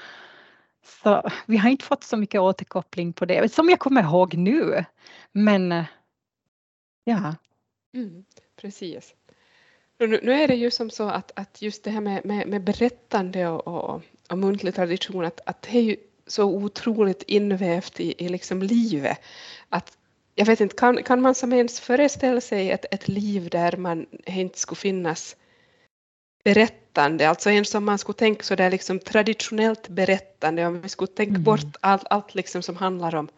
så 0.84 1.30
vi 1.46 1.56
har 1.56 1.70
inte 1.70 1.84
fått 1.84 2.04
så 2.04 2.16
mycket 2.16 2.40
återkoppling 2.40 3.12
på 3.12 3.24
det, 3.24 3.52
som 3.52 3.68
jag 3.68 3.78
kommer 3.78 4.02
ihåg 4.02 4.34
nu. 4.34 4.84
Men 5.32 5.72
eh, 5.72 5.84
ja. 7.04 7.34
Mm, 7.94 8.24
precis. 8.60 9.14
Nu, 9.98 10.20
nu, 10.22 10.32
är 10.32 10.48
det 10.48 10.54
ju 10.54 10.70
som 10.70 10.90
så 10.90 11.08
att, 11.08 11.32
att 11.34 11.62
just 11.62 11.84
det 11.84 11.90
här 11.90 12.00
med, 12.00 12.24
med, 12.24 12.48
med 12.48 12.64
berättande 12.64 13.48
och, 13.48 13.68
och, 13.68 14.02
och 14.30 14.38
muntlig 14.38 14.74
tradition, 14.74 15.24
att, 15.24 15.40
att 15.46 15.62
det 15.62 15.78
är 15.78 15.82
ju 15.82 15.96
så 16.26 16.44
otroligt 16.44 17.22
invävt 17.22 18.00
i, 18.00 18.24
i 18.24 18.28
liksom 18.28 18.62
livet. 18.62 19.18
Att, 19.68 19.98
jag 20.34 20.46
vet 20.46 20.60
inte, 20.60 20.76
kan, 20.76 21.02
kan 21.02 21.20
man 21.20 21.34
som 21.34 21.52
ens 21.52 21.80
föreställa 21.80 22.40
sig 22.40 22.70
ett, 22.70 22.84
ett 22.90 23.08
liv 23.08 23.48
där 23.50 23.76
man 23.76 24.06
inte 24.26 24.58
skulle 24.58 24.76
finnas 24.76 25.36
berättande, 26.44 27.28
alltså 27.28 27.50
en 27.50 27.64
som 27.64 27.84
man 27.84 27.98
skulle 27.98 28.18
tänka 28.18 28.42
så 28.42 28.54
där 28.54 28.70
liksom 28.70 28.98
traditionellt 28.98 29.88
berättande, 29.88 30.66
om 30.66 30.80
vi 30.80 30.88
skulle 30.88 31.12
tänka 31.12 31.30
mm. 31.30 31.42
bort 31.42 31.76
allt, 31.80 32.04
allt 32.10 32.34
liksom 32.34 32.62
som 32.62 32.76
handlar 32.76 33.14
om 33.14 33.28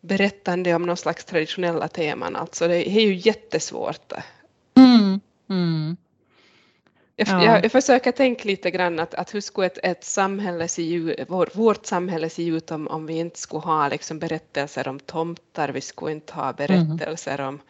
berättande 0.00 0.74
om 0.74 0.82
någon 0.82 0.96
slags 0.96 1.24
traditionella 1.24 1.88
teman, 1.88 2.36
alltså 2.36 2.68
det 2.68 2.88
är 2.88 3.00
ju 3.00 3.14
jättesvårt. 3.14 4.12
Mm. 4.76 5.20
Mm. 5.50 5.96
Jag, 7.16 7.28
ja. 7.28 7.44
jag, 7.44 7.64
jag, 7.64 7.72
försöker 7.72 8.12
tänka 8.12 8.44
lite 8.44 8.70
grann 8.70 9.00
att, 9.00 9.14
att 9.14 9.34
hur 9.34 9.40
skulle 9.40 9.66
ett, 9.66 9.78
ett 9.82 10.04
samhälle 10.04 10.68
se 10.68 10.94
ut, 10.94 11.20
vår, 11.28 11.48
vårt 11.54 11.86
samhälle 11.86 12.30
se 12.30 12.46
ut 12.46 12.70
om, 12.70 12.88
om 12.88 13.06
vi 13.06 13.18
inte 13.18 13.38
skulle 13.38 13.60
ha 13.60 13.88
liksom 13.88 14.18
berättelser 14.18 14.88
om 14.88 15.00
tomtar, 15.00 15.68
vi 15.68 15.80
skulle 15.80 16.12
inte 16.12 16.32
ha 16.32 16.52
berättelser 16.52 17.38
mm. 17.38 17.48
om, 17.48 17.60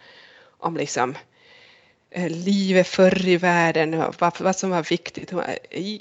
om 0.58 0.76
liksom 0.76 1.14
livet 2.16 2.86
förr 2.86 3.28
i 3.28 3.36
världen 3.36 3.94
och 3.94 4.14
vad, 4.18 4.40
vad 4.40 4.56
som 4.56 4.70
var 4.70 4.82
viktigt. 4.82 5.32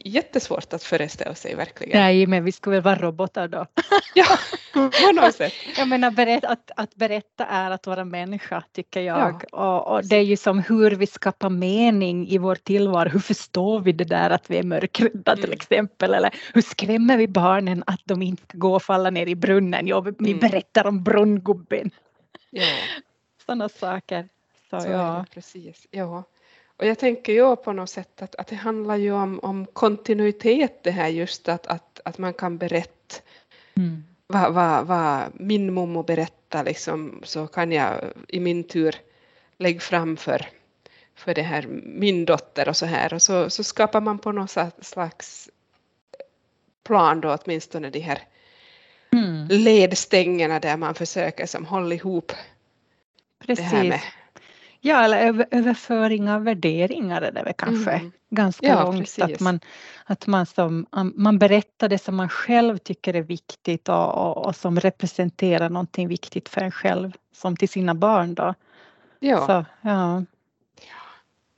Jättesvårt 0.06 0.74
att 0.74 0.84
föreställa 0.84 1.36
sig 1.36 1.56
verkligen. 1.56 2.00
Nej, 2.00 2.28
men 2.28 2.44
vi 2.44 2.52
skulle 2.52 2.76
väl 2.76 2.84
vara 2.84 2.96
robotar 2.96 3.48
då. 3.48 3.66
ja, 4.16 4.26
på 4.74 5.12
något 5.12 5.36
sätt. 5.36 5.54
Jag 5.78 5.88
menar 5.88 6.12
berätt, 6.12 6.46
att, 6.46 6.72
att 6.76 6.96
berätta 6.96 7.46
är 7.46 7.72
att 7.72 7.88
vara 7.88 8.06
människa 8.06 8.64
tycker 8.72 9.02
jag. 9.02 9.46
Ja. 9.52 9.78
Och, 9.78 9.96
och, 9.96 10.06
det 10.06 10.16
är 10.16 10.22
ju 10.22 10.38
som 10.38 10.60
hur 10.60 10.92
vi 10.92 11.08
skapar 11.08 11.50
mening 11.50 12.28
i 12.28 12.38
vår 12.38 12.56
tillvaro. 12.56 13.10
Hur 13.10 13.20
förstår 13.20 13.80
vi 13.80 13.92
det 13.92 14.04
där 14.04 14.30
att 14.30 14.50
vi 14.50 14.58
är 14.58 14.64
mörkrädda 14.64 15.32
mm. 15.32 15.44
till 15.44 15.54
exempel? 15.54 16.14
Eller 16.14 16.36
hur 16.54 16.62
skrämmer 16.62 17.18
vi 17.18 17.28
barnen 17.28 17.84
att 17.88 18.02
de 18.06 18.22
inte 18.22 18.44
ska 18.44 18.58
gå 18.58 18.76
och 18.76 18.84
falla 18.84 19.10
ner 19.10 19.28
i 19.28 19.36
brunnen? 19.36 19.88
Ja, 19.88 20.02
vi 20.02 20.32
mm. 20.32 20.40
berättar 20.40 20.88
om 20.88 21.04
brunngubben. 21.04 21.92
Ja. 22.50 22.64
Sådana 23.46 23.70
saker. 23.70 24.28
Så, 24.70 24.80
så 24.82 24.90
ja. 24.90 25.26
precis. 25.34 25.88
Ja. 25.92 26.24
Och 26.80 26.86
jag 26.86 27.00
tänker 27.00 27.34
ju 27.34 27.56
på 27.56 27.74
något 27.74 27.90
sätt 27.90 28.22
att, 28.22 28.36
att 28.36 28.48
det 28.48 28.56
handlar 28.56 28.96
ju 28.96 29.12
om, 29.12 29.40
om 29.40 29.66
kontinuitet 29.66 30.84
det 30.84 30.92
här 30.92 31.08
just 31.08 31.50
att, 31.50 31.68
att, 31.68 32.00
att 32.06 32.18
man 32.18 32.34
kan 32.34 32.58
berätta 32.58 33.16
mm. 33.76 34.04
vad, 34.28 34.54
vad, 34.54 34.88
vad 34.88 35.24
min 35.34 35.74
mommo 35.74 36.04
berättar 36.04 36.64
liksom, 36.64 37.22
så 37.24 37.48
kan 37.48 37.72
jag 37.72 37.96
i 38.28 38.40
min 38.40 38.64
tur 38.64 38.96
lägga 39.58 39.80
fram 39.80 40.18
för, 40.18 40.48
för 41.16 41.34
det 41.34 41.42
här, 41.42 41.68
min 41.84 42.26
dotter 42.26 42.70
och 42.70 42.78
så 42.78 42.86
här 42.86 43.14
och 43.14 43.22
så, 43.22 43.50
så 43.50 43.64
skapar 43.64 44.02
man 44.02 44.20
på 44.20 44.32
något 44.32 44.52
slags 44.82 45.50
plan 46.84 47.22
då 47.22 47.38
åtminstone 47.44 47.90
de 47.90 48.00
här 48.00 48.24
mm. 49.12 49.48
ledstängerna 49.48 50.60
där 50.60 50.78
man 50.78 50.96
försöker 50.96 51.46
som 51.46 51.66
hålla 51.66 51.96
ihop 51.96 52.32
Precis. 53.40 53.72
det 53.72 53.78
här 53.78 53.84
med 53.84 54.02
Ja, 54.82 55.04
eller 55.04 55.46
överföring 55.52 56.30
av 56.30 56.44
värderingar 56.44 57.22
är 57.22 57.32
det 57.32 57.44
väl 57.44 57.54
kanske 57.58 57.92
mm. 57.92 58.12
ganska 58.30 58.68
ja, 58.68 58.84
långt. 58.84 59.16
Att 59.22 59.40
man, 59.40 59.60
att 60.06 60.28
man, 60.28 60.46
som, 60.46 60.86
man 61.16 61.40
berättar 61.40 61.90
det 61.90 61.98
som 61.98 62.16
man 62.16 62.30
själv 62.30 62.78
tycker 62.78 63.14
är 63.14 63.22
viktigt 63.22 63.90
och, 63.90 64.14
och, 64.14 64.46
och, 64.46 64.56
som 64.56 64.80
representerar 64.80 65.70
någonting 65.70 66.08
viktigt 66.08 66.50
för 66.50 66.62
en 66.62 66.72
själv, 66.72 67.12
som 67.36 67.58
till 67.58 67.70
sina 67.70 67.96
barn 67.96 68.34
då. 68.34 68.54
Ja. 69.20 69.46
Så, 69.48 69.66
ja. 69.82 70.24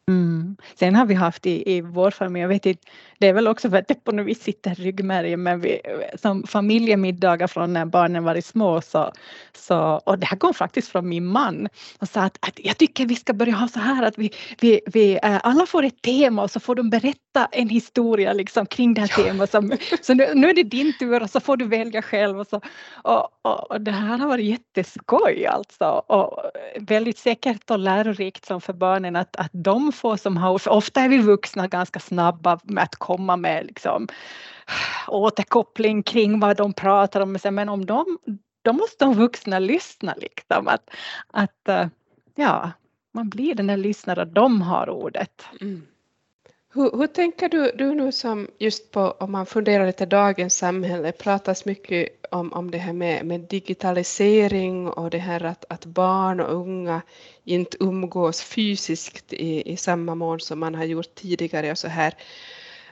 Mm. 0.07 0.57
Sen 0.75 0.95
har 0.95 1.05
vi 1.05 1.13
haft 1.13 1.45
i, 1.45 1.75
i 1.77 1.81
vår 1.81 2.11
familj, 2.11 2.41
jag 2.41 2.49
vet 2.49 2.65
inte, 2.65 2.89
det 3.21 3.27
är 3.27 3.33
väl 3.33 3.47
också 3.47 3.69
för 3.69 3.77
att 3.77 3.87
det 3.87 4.03
på 4.03 4.11
något 4.11 4.25
vis 4.25 4.43
sitter 4.43 4.71
i 4.71 4.73
ryggmärgen, 4.73 5.43
men 5.43 5.61
vi, 5.61 5.81
som 6.21 6.43
familjemiddagar 6.43 7.47
från 7.47 7.73
när 7.73 7.85
barnen 7.85 8.23
var 8.23 8.41
små 8.41 8.81
så, 8.81 9.11
så, 9.57 10.01
och 10.05 10.19
det 10.19 10.25
här 10.25 10.37
kom 10.37 10.53
faktiskt 10.53 10.87
från 10.87 11.09
min 11.09 11.25
man 11.25 11.67
och 11.99 12.09
sa 12.09 12.21
att, 12.21 12.37
att 12.41 12.59
jag 12.59 12.77
tycker 12.77 13.05
vi 13.05 13.15
ska 13.15 13.33
börja 13.33 13.53
ha 13.53 13.67
så 13.67 13.79
här 13.79 14.03
att 14.03 14.17
vi, 14.17 14.31
vi, 14.61 14.81
vi 14.85 15.19
äh, 15.23 15.39
alla 15.43 15.65
får 15.65 15.83
ett 15.83 16.01
tema 16.01 16.43
och 16.43 16.51
så 16.51 16.59
får 16.59 16.75
de 16.75 16.89
berätta 16.89 17.45
en 17.51 17.69
historia 17.69 18.33
liksom 18.33 18.65
kring 18.65 18.93
det 18.93 19.01
här 19.01 19.11
ja. 19.17 19.23
temat. 19.23 19.51
Som, 19.51 19.77
så 20.01 20.13
nu, 20.13 20.27
nu, 20.33 20.49
är 20.49 20.53
det 20.53 20.63
din 20.63 20.93
tur 20.99 21.23
och 21.23 21.29
så 21.29 21.39
får 21.39 21.57
du 21.57 21.65
välja 21.65 22.01
själv 22.01 22.39
och 22.39 22.47
så. 22.47 22.61
Och, 23.03 23.29
och, 23.41 23.71
och 23.71 23.81
det 23.81 23.91
här 23.91 24.17
har 24.17 24.27
varit 24.27 24.45
jätteskoj 24.45 25.45
alltså 25.45 25.85
och 25.85 26.51
väldigt 26.79 27.17
säkert 27.17 27.71
och 27.71 27.79
lärorikt 27.79 28.45
som 28.45 28.61
för 28.61 28.73
barnen 28.73 29.15
att, 29.15 29.35
att 29.35 29.51
de 29.53 29.91
får 29.91 30.17
som 30.17 30.37
har, 30.37 30.69
ofta 30.69 31.01
är 31.01 31.09
vi 31.09 31.17
vuxna 31.17 31.67
ganska 31.67 31.99
snabba 31.99 32.59
med 32.63 32.83
att 32.83 32.95
komma 33.11 33.37
med 33.37 33.65
liksom, 33.65 34.07
återkoppling 35.07 36.03
kring 36.03 36.39
vad 36.39 36.57
de 36.57 36.73
pratar 36.73 37.21
om, 37.21 37.37
men 37.43 37.69
om 37.69 37.85
de, 37.85 38.17
då 38.61 38.73
måste 38.73 39.05
de 39.05 39.13
vuxna 39.13 39.59
lyssna 39.59 40.15
liksom 40.17 40.67
att, 40.67 40.89
att 41.27 41.67
eh, 41.67 41.87
ja, 42.35 42.71
man 43.11 43.29
blir 43.29 43.55
den 43.55 43.67
där 43.67 43.77
lyssnaren, 43.77 44.33
de 44.33 44.61
har 44.61 44.89
ordet. 44.89 45.43
Mm. 45.61 45.87
Hur, 46.73 46.97
hur, 46.97 47.07
tänker 47.07 47.49
du, 47.49 47.71
du 47.75 47.95
nu 47.95 48.11
som 48.11 48.47
just 48.59 48.91
på 48.91 49.15
om 49.19 49.31
man 49.31 49.45
funderar 49.45 49.85
lite 49.85 50.05
dagens 50.05 50.57
samhälle 50.57 51.11
pratas 51.11 51.65
mycket 51.65 52.09
om, 52.31 52.53
om 52.53 52.71
det 52.71 52.77
här 52.77 52.93
med, 52.93 53.25
med 53.25 53.39
digitalisering 53.41 54.87
och 54.87 55.09
det 55.09 55.17
här 55.17 55.43
att, 55.43 55.65
att 55.69 55.85
barn 55.85 56.39
och 56.39 56.55
unga 56.55 57.01
inte 57.43 57.77
umgås 57.79 58.41
fysiskt 58.41 59.33
i, 59.33 59.71
i 59.71 59.77
samma 59.77 60.15
mån 60.15 60.39
som 60.39 60.59
man 60.59 60.75
har 60.75 60.83
gjort 60.83 61.15
tidigare 61.15 61.71
och 61.71 61.77
så 61.77 61.87
här. 61.87 62.13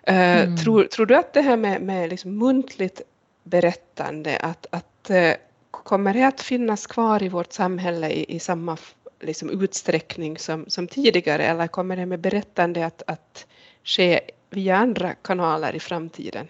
Uh, 0.10 0.42
mm. 0.42 0.58
tror, 0.58 0.84
tror 0.84 1.06
du 1.06 1.16
att 1.16 1.34
det 1.34 1.42
här 1.42 1.58
med, 1.58 1.82
med 1.82 2.10
liksom 2.10 2.38
muntligt 2.38 3.02
berättande, 3.44 4.38
att, 4.38 4.66
att 4.70 5.10
uh, 5.12 5.34
kommer 5.72 6.14
det 6.14 6.24
att 6.24 6.42
finnas 6.42 6.88
kvar 6.88 7.24
i 7.24 7.30
vårt 7.30 7.54
samhälle 7.54 8.10
i, 8.10 8.36
i 8.36 8.40
samma 8.40 8.78
liksom 9.20 9.50
utsträckning 9.64 10.38
som, 10.38 10.66
som 10.68 10.88
tidigare 10.88 11.44
eller 11.44 11.68
kommer 11.68 11.96
det 11.96 12.06
med 12.06 12.20
berättande 12.20 12.86
att, 12.86 13.04
att 13.08 13.46
ske 13.84 14.20
via 14.50 14.78
andra 14.78 15.14
kanaler 15.14 15.76
i 15.76 15.80
framtiden? 15.80 16.48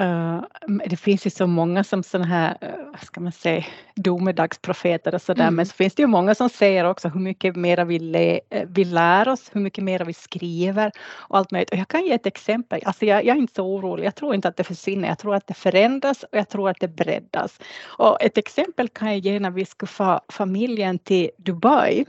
Uh, 0.00 0.42
det 0.86 0.96
finns 0.96 1.26
ju 1.26 1.30
så 1.30 1.46
många 1.46 1.84
som 1.84 2.02
sådana 2.02 2.26
här, 2.26 2.56
uh, 2.62 2.90
vad 2.90 3.00
ska 3.00 3.20
man 3.20 3.32
säga, 3.32 3.64
domedagsprofeter 3.94 5.14
och 5.14 5.22
sådär, 5.22 5.42
mm. 5.42 5.54
men 5.54 5.66
så 5.66 5.74
finns 5.74 5.94
det 5.94 6.02
ju 6.02 6.06
många 6.06 6.34
som 6.34 6.48
säger 6.48 6.84
också 6.84 7.08
hur 7.08 7.20
mycket 7.20 7.56
mera 7.56 7.84
vi, 7.84 8.40
eh, 8.50 8.68
vi 8.68 8.84
lär 8.84 9.28
oss, 9.28 9.50
hur 9.52 9.60
mycket 9.60 9.84
mera 9.84 10.04
vi 10.04 10.12
skriver 10.12 10.92
och 11.10 11.38
allt 11.38 11.50
möjligt. 11.50 11.70
Och 11.70 11.76
jag 11.76 11.88
kan 11.88 12.04
ge 12.04 12.12
ett 12.12 12.26
exempel, 12.26 12.80
alltså 12.84 13.04
jag, 13.04 13.24
jag, 13.24 13.36
är 13.36 13.40
inte 13.40 13.54
så 13.54 13.66
orolig, 13.66 14.04
jag 14.04 14.14
tror 14.14 14.34
inte 14.34 14.48
att 14.48 14.56
det 14.56 14.64
försvinner, 14.64 15.08
jag 15.08 15.18
tror 15.18 15.34
att 15.34 15.46
det 15.46 15.54
förändras 15.54 16.22
och 16.22 16.38
jag 16.38 16.48
tror 16.48 16.70
att 16.70 16.80
det 16.80 16.88
breddas. 16.88 17.60
Och 17.84 18.22
ett 18.22 18.38
exempel 18.38 18.88
kan 18.88 19.08
jag 19.08 19.18
ge 19.18 19.40
när 19.40 19.50
vi 19.50 19.64
skulle 19.64 19.88
få 19.88 20.20
familjen 20.28 20.98
till 20.98 21.30
Dubai 21.38 22.04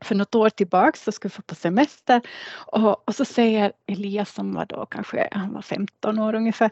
för 0.00 0.14
något 0.14 0.34
år 0.34 0.50
tillbaks 0.50 1.02
så 1.02 1.12
skulle 1.12 1.32
vi 1.36 1.42
på 1.42 1.54
semester 1.54 2.20
och, 2.54 3.08
och, 3.08 3.14
så 3.14 3.24
säger 3.24 3.72
Elias 3.86 4.34
som 4.34 4.54
var 4.54 4.66
då 4.66 4.86
kanske 4.86 5.28
han 5.32 5.52
var 5.52 5.62
15 5.62 6.18
år 6.18 6.34
ungefär. 6.34 6.70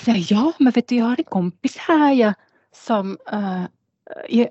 Säger, 0.00 0.32
ja 0.32 0.52
men 0.58 0.72
vet 0.72 0.88
du 0.88 0.96
jag 0.96 1.04
har 1.04 1.16
en 1.18 1.24
kompis 1.24 1.76
här 1.76 2.12
ja, 2.12 2.34
som 2.74 3.18
uh, 3.32 3.64
ja, 4.28 4.46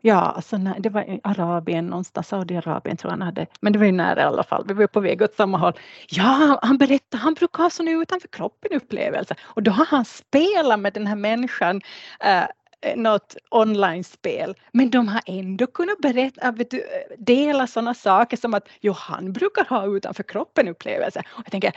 ja 0.00 0.20
alltså, 0.20 0.58
när, 0.58 0.80
det 0.80 0.88
var 0.88 1.02
i 1.02 1.20
Arabien 1.24 1.86
någonstans, 1.86 2.28
Saudiarabien 2.28 2.96
tror 2.96 3.12
jag 3.12 3.18
han 3.18 3.26
hade, 3.26 3.46
men 3.60 3.72
det 3.72 3.78
var 3.78 3.86
ju 3.86 3.92
nära 3.92 4.20
i 4.20 4.24
alla 4.24 4.42
fall, 4.42 4.64
vi 4.68 4.74
var 4.74 4.86
på 4.86 5.00
väg 5.00 5.22
åt 5.22 5.34
samma 5.34 5.58
håll. 5.58 5.72
Ja, 6.08 6.58
han 6.62 6.78
berättade, 6.78 7.22
han 7.22 7.34
brukar 7.34 7.62
ha 7.62 7.70
sån 7.70 7.88
utanför 7.88 8.28
kroppen 8.28 8.72
upplevelse 8.72 9.34
och 9.42 9.62
då 9.62 9.70
har 9.70 9.86
han 9.86 10.04
spelat 10.04 10.80
med 10.80 10.92
den 10.92 11.06
här 11.06 11.16
människan 11.16 11.76
uh, 11.76 11.82
Eh, 12.20 12.48
något 12.96 13.36
online-spel, 13.50 14.54
men 14.72 14.90
de 14.90 15.08
har 15.08 15.22
ändå 15.26 15.66
kunnat 15.66 15.98
berätta, 15.98 16.52
vet 16.52 16.70
du, 16.70 16.84
dela 17.18 17.66
sådana 17.66 17.94
saker 17.94 18.36
som 18.36 18.54
att 18.54 18.68
jo, 18.80 18.92
han 18.92 19.32
brukar 19.32 19.64
ha 19.64 19.86
utanför 19.86 20.22
kroppen 20.22 20.68
upplevelser. 20.68 21.26
Och 21.30 21.42
jag 21.44 21.50
tänker, 21.50 21.72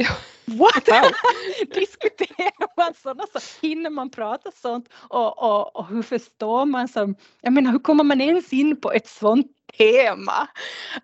what? 0.44 0.84
Diskuterar 1.74 2.76
man 2.76 2.94
sådana 2.94 3.26
saker? 3.32 3.68
Hinner 3.68 3.90
man 3.90 4.10
prata 4.10 4.50
sånt? 4.54 4.88
Och, 4.92 5.42
och, 5.42 5.76
och 5.76 5.86
hur 5.86 6.02
förstår 6.02 6.64
man 6.66 6.88
som, 6.88 7.14
jag 7.40 7.52
menar 7.52 7.72
hur 7.72 7.78
kommer 7.78 8.04
man 8.04 8.20
ens 8.20 8.52
in 8.52 8.80
på 8.80 8.92
ett 8.92 9.08
sånt 9.08 9.46
tema? 9.78 10.48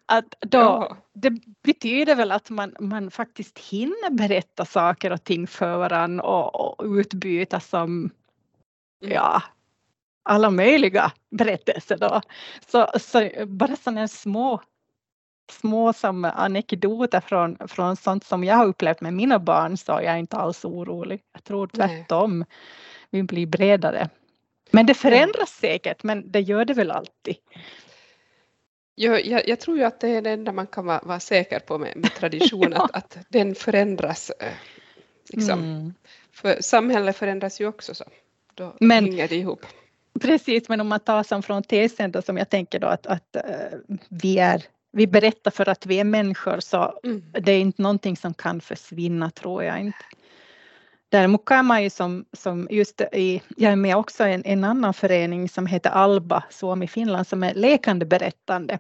Att 0.07 0.35
då, 0.41 0.59
ja. 0.59 0.97
Det 1.13 1.31
betyder 1.63 2.15
väl 2.15 2.33
att 2.33 2.51
man, 2.51 2.77
man 2.81 3.11
faktiskt 3.11 3.59
hinner 3.59 4.11
berätta 4.11 4.65
saker 4.65 5.13
och 5.13 5.25
ting 5.25 5.47
för 5.47 5.77
varandra 5.77 6.25
och, 6.25 6.81
och 6.81 6.85
utbyta 6.87 7.61
som. 7.61 8.11
Ja, 8.99 9.43
alla 10.23 10.51
möjliga 10.51 11.13
berättelser 11.31 11.97
då. 11.97 12.21
Så, 12.67 12.91
så 12.99 13.31
bara 13.47 13.77
sådana 13.77 14.09
små 14.09 14.61
små 15.53 15.93
som 15.93 16.25
anekdoter 16.25 17.21
från, 17.21 17.69
från 17.69 17.97
sånt 17.97 18.25
som 18.25 18.45
jag 18.45 18.55
har 18.55 18.67
upplevt 18.67 19.01
med 19.01 19.15
mina 19.15 19.39
barn 19.39 19.77
så 19.77 19.93
jag 19.93 20.05
är 20.05 20.17
inte 20.17 20.37
alls 20.37 20.65
orolig. 20.65 21.23
Jag 21.33 21.45
tror 21.45 21.67
tvärtom. 21.67 22.45
Vi 23.11 23.23
blir 23.23 23.47
bredare. 23.47 24.09
Men 24.71 24.87
det 24.87 24.95
förändras 24.95 25.51
säkert, 25.51 26.03
men 26.03 26.33
det 26.33 26.41
gör 26.41 26.65
det 26.65 26.75
väl 26.75 26.91
alltid. 26.91 27.37
Jag, 28.95 29.27
jag, 29.27 29.49
jag 29.49 29.61
tror 29.61 29.79
ju 29.79 29.85
att 29.85 30.01
det 30.01 30.09
är 30.09 30.23
det 30.23 30.31
enda 30.31 30.53
man 30.53 30.67
kan 30.67 30.87
vara, 30.87 31.01
vara 31.03 31.21
säker 31.21 31.59
på 31.59 31.79
med, 31.79 31.93
med 31.97 32.15
tradition, 32.15 32.73
ja. 32.77 32.85
att, 32.85 32.97
att 33.17 33.19
den 33.29 33.55
förändras. 33.55 34.31
Eh, 34.31 34.53
liksom. 35.31 35.59
Mm. 35.59 35.95
För 36.33 36.61
samhället 36.61 37.17
förändras 37.17 37.61
ju 37.61 37.67
också 37.67 37.95
så 37.95 38.05
då 38.57 38.77
men, 38.81 39.05
hänger 39.05 39.29
det 39.29 39.37
ihop. 39.37 39.67
Precis, 40.21 40.69
men 40.69 40.81
om 40.81 40.89
man 40.89 41.01
tar 41.01 41.23
som 41.23 41.43
från 41.43 41.63
tesen 41.63 42.13
då 42.13 42.23
som 42.23 42.37
jag 42.37 42.51
tänker 42.51 42.81
då 42.81 42.87
att, 42.87 43.07
att 43.07 43.37
uh, 43.37 43.79
vi 44.09 44.39
är 44.39 44.63
vi 44.93 45.07
berättar 45.07 45.51
för 45.51 45.69
att 45.69 45.87
vi 45.87 46.01
är 46.01 46.05
människor 46.05 46.61
så 46.61 46.99
mm. 47.05 47.23
det 47.33 47.53
är 47.53 47.61
inte 47.61 47.83
någonting 47.83 48.17
som 48.17 48.35
kan 48.35 48.61
försvinna 48.61 49.31
tror 49.31 49.65
jag 49.65 49.81
inte. 49.81 50.05
Däremot 51.09 51.45
kan 51.45 51.67
man 51.67 51.83
ju 51.83 51.91
som, 51.91 52.25
som 52.33 52.69
just 52.71 53.01
i, 53.01 53.43
jag 53.57 53.73
är 53.73 53.77
med 53.77 53.97
också 53.97 54.27
i 54.27 54.33
en, 54.33 54.43
en 54.45 54.65
annan 54.65 54.95
förening 54.95 55.49
som 55.49 55.67
heter 55.67 55.91
Alba, 55.91 56.45
Suomi 56.51 56.87
Finland, 56.87 57.27
som 57.27 57.43
är 57.43 57.55
lekande 57.55 58.07
berättande. 58.07 58.79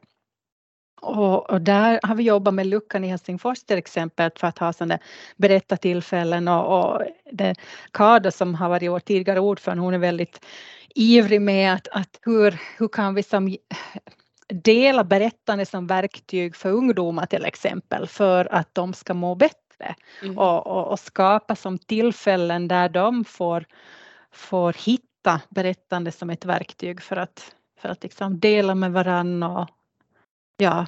Och, 1.01 1.51
och, 1.51 1.61
där 1.61 2.01
har 2.03 2.15
vi 2.15 2.23
jobbat 2.23 2.55
med 2.55 2.67
luckan 2.67 3.05
i 3.05 3.09
Helsingfors 3.09 3.65
till 3.65 3.79
exempel 3.79 4.31
för 4.37 4.47
att 4.47 4.59
ha 4.59 4.73
sådana 4.73 4.99
berättartillfällen 5.37 6.49
och, 6.49 6.79
och 6.79 7.03
det, 7.33 7.55
Kada 7.91 8.31
som 8.31 8.55
har 8.55 8.69
varit 8.69 8.91
vår 8.91 9.01
tidigare 9.01 9.41
ordförande, 9.41 9.83
hon 9.83 9.95
är 9.95 9.99
väldigt 9.99 10.47
ivrig 10.95 11.41
med 11.41 11.75
att, 11.75 11.89
att 11.89 12.19
hur, 12.23 12.61
hur 12.79 12.89
kan 12.89 13.15
vi 13.15 13.23
som 13.23 13.57
dela 14.49 15.05
berättande 15.05 15.67
som 15.67 15.87
verktyg 15.87 16.57
för 16.57 16.73
ungdomar 16.73 17.27
till 17.27 17.45
exempel 17.45 18.07
för 18.07 18.55
att 18.55 18.75
de 18.75 18.93
ska 18.93 19.15
må 19.15 19.35
bättre 19.35 19.95
mm. 20.23 20.39
och, 20.39 20.67
och, 20.67 20.87
och, 20.87 21.01
skapa 21.01 21.57
som 21.57 21.79
tillfällen 21.79 22.69
där 22.69 22.89
de 22.89 23.25
får, 23.25 23.65
får 24.33 24.73
hitta 24.73 25.41
berättande 25.49 26.13
som 26.13 26.31
ett 26.31 26.45
verktyg 26.45 27.03
för 27.03 27.17
att, 27.17 27.55
för 27.81 27.89
att 27.89 28.03
liksom 28.03 28.41
dela 28.41 28.75
med 28.75 28.93
varandra 28.93 29.49
och 29.49 29.69
ja, 30.57 30.87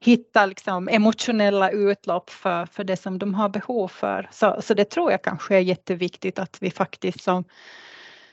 hitta 0.00 0.46
liksom 0.46 0.88
emotionella 0.88 1.70
utlopp 1.70 2.30
för, 2.30 2.66
för 2.66 2.84
det 2.84 2.96
som 2.96 3.18
de 3.18 3.34
har 3.34 3.48
behov 3.48 3.88
för. 3.88 4.28
Så, 4.32 4.56
så 4.62 4.74
det 4.74 4.84
tror 4.84 5.10
jag 5.10 5.22
kanske 5.22 5.56
är 5.56 5.60
jätteviktigt 5.60 6.38
att 6.38 6.56
vi 6.60 6.70
faktiskt 6.70 7.22
som, 7.22 7.44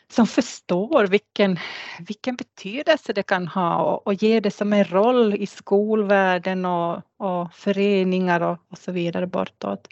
som 0.07 0.27
förstår 0.27 1.07
vilken, 1.07 1.59
vilken 1.99 2.35
betydelse 2.35 3.13
det 3.13 3.23
kan 3.23 3.47
ha 3.47 3.83
och, 3.83 4.07
och 4.07 4.13
ger 4.13 4.41
det 4.41 4.51
som 4.51 4.73
en 4.73 4.85
roll 4.85 5.35
i 5.35 5.47
skolvärlden 5.47 6.65
och, 6.65 7.01
och 7.17 7.53
föreningar 7.53 8.41
och, 8.41 8.57
och 8.69 8.77
så 8.77 8.91
vidare 8.91 9.27
bortåt. 9.27 9.87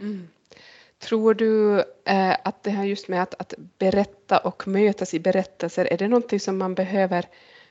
Mm. 0.00 0.28
Tror 0.98 1.34
du 1.34 1.78
eh, 2.04 2.36
att 2.44 2.62
det 2.62 2.70
här 2.70 2.84
just 2.84 3.08
med 3.08 3.22
att, 3.22 3.34
att 3.38 3.54
berätta 3.78 4.38
och 4.38 4.68
mötas 4.68 5.14
i 5.14 5.20
berättelser, 5.20 5.84
är 5.84 5.98
det 5.98 6.08
någonting 6.08 6.40
som 6.40 6.58
man 6.58 6.74
behöver 6.74 7.24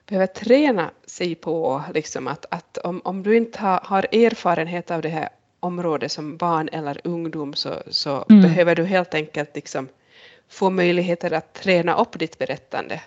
behöver 0.07 0.27
träna 0.27 0.91
sig 1.05 1.35
på 1.35 1.83
liksom 1.93 2.27
att, 2.27 2.45
att 2.51 2.77
om, 2.77 3.01
om 3.03 3.23
du 3.23 3.37
inte 3.37 3.59
har, 3.59 3.79
har 3.83 4.07
erfarenhet 4.11 4.91
av 4.91 5.01
det 5.01 5.09
här 5.09 5.29
området 5.59 6.11
som 6.11 6.37
barn 6.37 6.69
eller 6.71 7.01
ungdom 7.03 7.53
så, 7.53 7.75
så 7.87 8.25
mm. 8.29 8.41
behöver 8.41 8.75
du 8.75 8.85
helt 8.85 9.13
enkelt 9.13 9.55
liksom 9.55 9.87
få 10.49 10.69
möjligheter 10.69 11.33
att 11.33 11.53
träna 11.53 11.95
upp 11.95 12.19
ditt 12.19 12.37
berättande. 12.37 13.01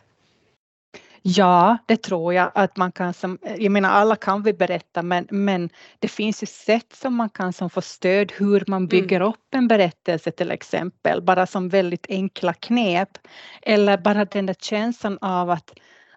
Ja, 1.22 1.78
det 1.86 1.96
tror 1.96 2.34
jag 2.34 2.50
att 2.54 2.76
man 2.76 2.92
kan 2.92 3.14
som, 3.14 3.38
jag 3.58 3.72
menar 3.72 3.90
alla 3.90 4.16
kan 4.16 4.42
vi 4.42 4.52
berätta 4.52 5.02
men, 5.02 5.26
men 5.30 5.70
det 5.98 6.08
finns 6.08 6.42
ju 6.42 6.46
sätt 6.46 6.92
som 6.92 7.14
man 7.14 7.30
kan 7.30 7.52
som 7.52 7.70
få 7.70 7.80
stöd 7.80 8.32
hur 8.36 8.64
man 8.66 8.76
mm. 8.76 8.88
bygger 8.88 9.16
mm. 9.16 9.28
upp 9.28 9.54
en 9.54 9.68
berättelse 9.68 10.30
till 10.30 10.50
exempel, 10.50 11.22
bara 11.22 11.46
som 11.46 11.68
väldigt 11.68 12.06
enkla 12.08 12.54
knep. 12.54 13.18
Eller 13.62 13.98
bara 13.98 14.24
den 14.24 14.46
där 14.46 14.56
känslan 14.60 15.18
av 15.20 15.50
att 15.50 15.72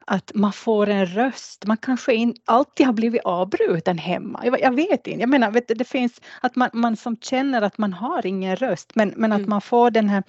att 0.07 0.31
man 0.35 0.53
får 0.53 0.89
en 0.89 1.05
röst. 1.05 1.65
Man 1.65 1.77
kanske 1.77 2.13
in, 2.13 2.35
alltid 2.45 2.85
har 2.85 2.93
blivit 2.93 3.21
avbruten 3.25 3.97
hemma. 3.97 4.41
Jag, 4.45 4.61
jag 4.61 4.75
vet 4.75 5.07
inte. 5.07 5.19
Jag 5.19 5.29
menar, 5.29 5.51
vet 5.51 5.67
det 5.67 5.87
finns 5.87 6.21
att 6.41 6.55
man, 6.55 6.69
man 6.73 6.97
som 6.97 7.17
känner 7.17 7.61
att 7.61 7.77
man 7.77 7.93
har 7.93 8.25
ingen 8.25 8.55
röst 8.55 8.91
men, 8.95 9.13
men 9.17 9.31
att 9.31 9.39
mm. 9.39 9.49
man 9.49 9.61
får 9.61 9.91
den 9.91 10.09
här, 10.09 10.23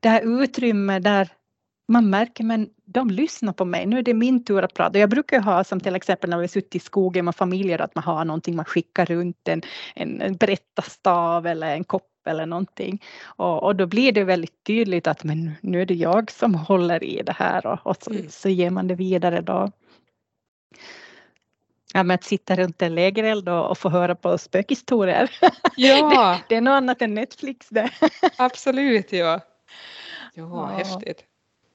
det 0.00 0.08
här 0.08 0.42
utrymmet 0.42 1.04
där 1.04 1.28
man 1.88 2.10
märker 2.10 2.44
men 2.44 2.68
de 2.86 3.10
lyssnar 3.10 3.52
på 3.52 3.64
mig, 3.64 3.86
nu 3.86 3.98
är 3.98 4.02
det 4.02 4.14
min 4.14 4.44
tur 4.44 4.62
att 4.62 4.74
prata. 4.74 4.98
Jag 4.98 5.10
brukar 5.10 5.40
ha 5.40 5.64
som 5.64 5.80
till 5.80 5.96
exempel 5.96 6.30
när 6.30 6.38
vi 6.38 6.48
suttit 6.48 6.74
i 6.74 6.78
skogen 6.78 7.24
med 7.24 7.36
familjer 7.36 7.80
att 7.80 7.94
man 7.94 8.04
har 8.04 8.24
någonting 8.24 8.56
man 8.56 8.64
skickar 8.64 9.06
runt 9.06 9.48
en, 9.48 9.62
en, 9.94 10.20
en 10.20 10.36
berättarstav 10.36 11.46
eller 11.46 11.74
en 11.74 11.84
kopp 11.84 12.13
eller 12.26 12.46
någonting. 12.46 13.02
Och, 13.24 13.62
och 13.62 13.76
då 13.76 13.86
blir 13.86 14.12
det 14.12 14.24
väldigt 14.24 14.64
tydligt 14.64 15.06
att 15.06 15.24
men 15.24 15.52
nu 15.60 15.82
är 15.82 15.86
det 15.86 15.94
jag 15.94 16.30
som 16.30 16.54
håller 16.54 17.04
i 17.04 17.22
det 17.22 17.32
här 17.32 17.66
och, 17.66 17.86
och 17.86 17.96
så, 18.00 18.10
mm. 18.10 18.28
så 18.28 18.48
ger 18.48 18.70
man 18.70 18.88
det 18.88 18.94
vidare 18.94 19.40
då. 19.40 19.70
Ja, 21.96 22.02
men 22.02 22.14
att 22.14 22.24
sitta 22.24 22.56
runt 22.56 22.82
en 22.82 22.94
lägereld 22.94 23.48
och, 23.48 23.78
få 23.78 23.88
höra 23.88 24.14
på 24.14 24.38
spökhistorier. 24.38 25.30
Ja. 25.76 26.30
det, 26.30 26.44
det, 26.48 26.56
är 26.56 26.60
något 26.60 26.72
annat 26.72 27.02
än 27.02 27.14
Netflix 27.14 27.68
det. 27.68 27.90
Absolut, 28.38 29.12
ja. 29.12 29.40
Ja, 30.34 30.48
ja. 30.50 30.66
häftigt. 30.66 31.24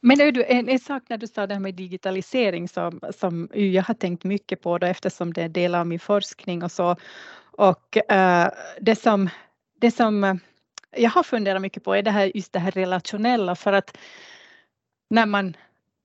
Men 0.01 0.17
du, 0.17 0.43
en, 0.43 0.69
en, 0.69 0.79
sak 0.79 1.03
när 1.07 1.17
du 1.17 1.27
sa 1.27 1.47
det 1.47 1.53
här 1.53 1.61
med 1.61 1.75
digitalisering 1.75 2.67
som, 2.67 2.99
som 3.17 3.49
jag 3.53 3.83
har 3.83 3.93
tänkt 3.93 4.23
mycket 4.23 4.61
på 4.61 4.77
då 4.77 4.87
eftersom 4.87 5.33
det 5.33 5.43
är 5.43 5.49
del 5.49 5.75
av 5.75 5.87
min 5.87 5.99
forskning 5.99 6.63
och 6.63 6.71
så. 6.71 6.95
Och 7.51 7.97
uh, 8.11 8.47
det 8.81 8.95
som 8.95 9.29
det 9.79 9.91
som 9.91 10.23
eh, 10.23 10.35
jag 10.91 11.09
har 11.09 11.23
funderat 11.23 11.61
mycket 11.61 11.83
på 11.83 11.95
är 11.95 12.03
det 12.03 12.11
här, 12.11 12.31
just 12.35 12.53
det 12.53 12.59
här 12.59 12.71
relationella 12.71 13.55
för 13.55 13.73
att 13.73 13.97
när 15.09 15.25
man, 15.25 15.57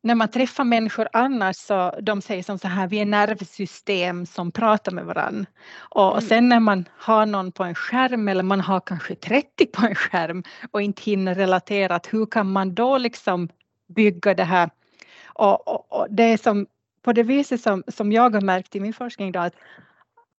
när 0.03 0.15
man 0.15 0.29
träffar 0.29 0.65
människor 0.65 1.09
annars 1.13 1.57
så 1.57 1.95
de 2.03 2.23
säger 2.23 2.43
som 2.43 2.59
så 2.59 2.69
här, 2.69 2.87
vi 2.89 3.01
är 3.01 3.07
nervsystem 3.07 4.27
som 4.27 4.53
pratar 4.53 4.93
med 4.93 5.05
varandra. 5.05 5.47
Och 5.77 6.13
mm. 6.13 6.29
sen 6.29 6.49
när 6.49 6.61
man 6.61 6.89
har 6.97 7.27
någon 7.27 7.53
på 7.53 7.65
en 7.65 7.75
skärm 7.75 8.29
eller 8.29 8.43
man 8.43 8.61
har 8.61 8.81
kanske 8.81 9.15
30 9.15 9.67
på 9.67 9.87
en 9.87 9.95
skärm 9.95 10.43
och 10.71 10.83
inte 10.83 11.03
hinner 11.03 11.35
relatera, 11.35 12.01
hur 12.11 12.27
kan 12.27 12.53
man 12.53 12.75
då 12.75 12.99
liksom 12.99 13.49
bygga 13.87 14.35
det 14.35 14.45
här 14.45 14.71
Och, 15.27 15.69
och, 15.69 15.93
och, 15.93 16.07
det 16.11 16.23
är 16.23 16.37
som 16.37 16.67
på 17.03 17.13
det 17.13 17.23
viset 17.23 17.61
som, 17.61 17.83
som 17.89 18.13
jag 18.13 18.35
har 18.35 18.41
märkt 18.41 18.77
i 18.77 18.81
min 18.81 18.93
forskning 18.93 19.33
då 19.33 19.41
att 19.41 19.55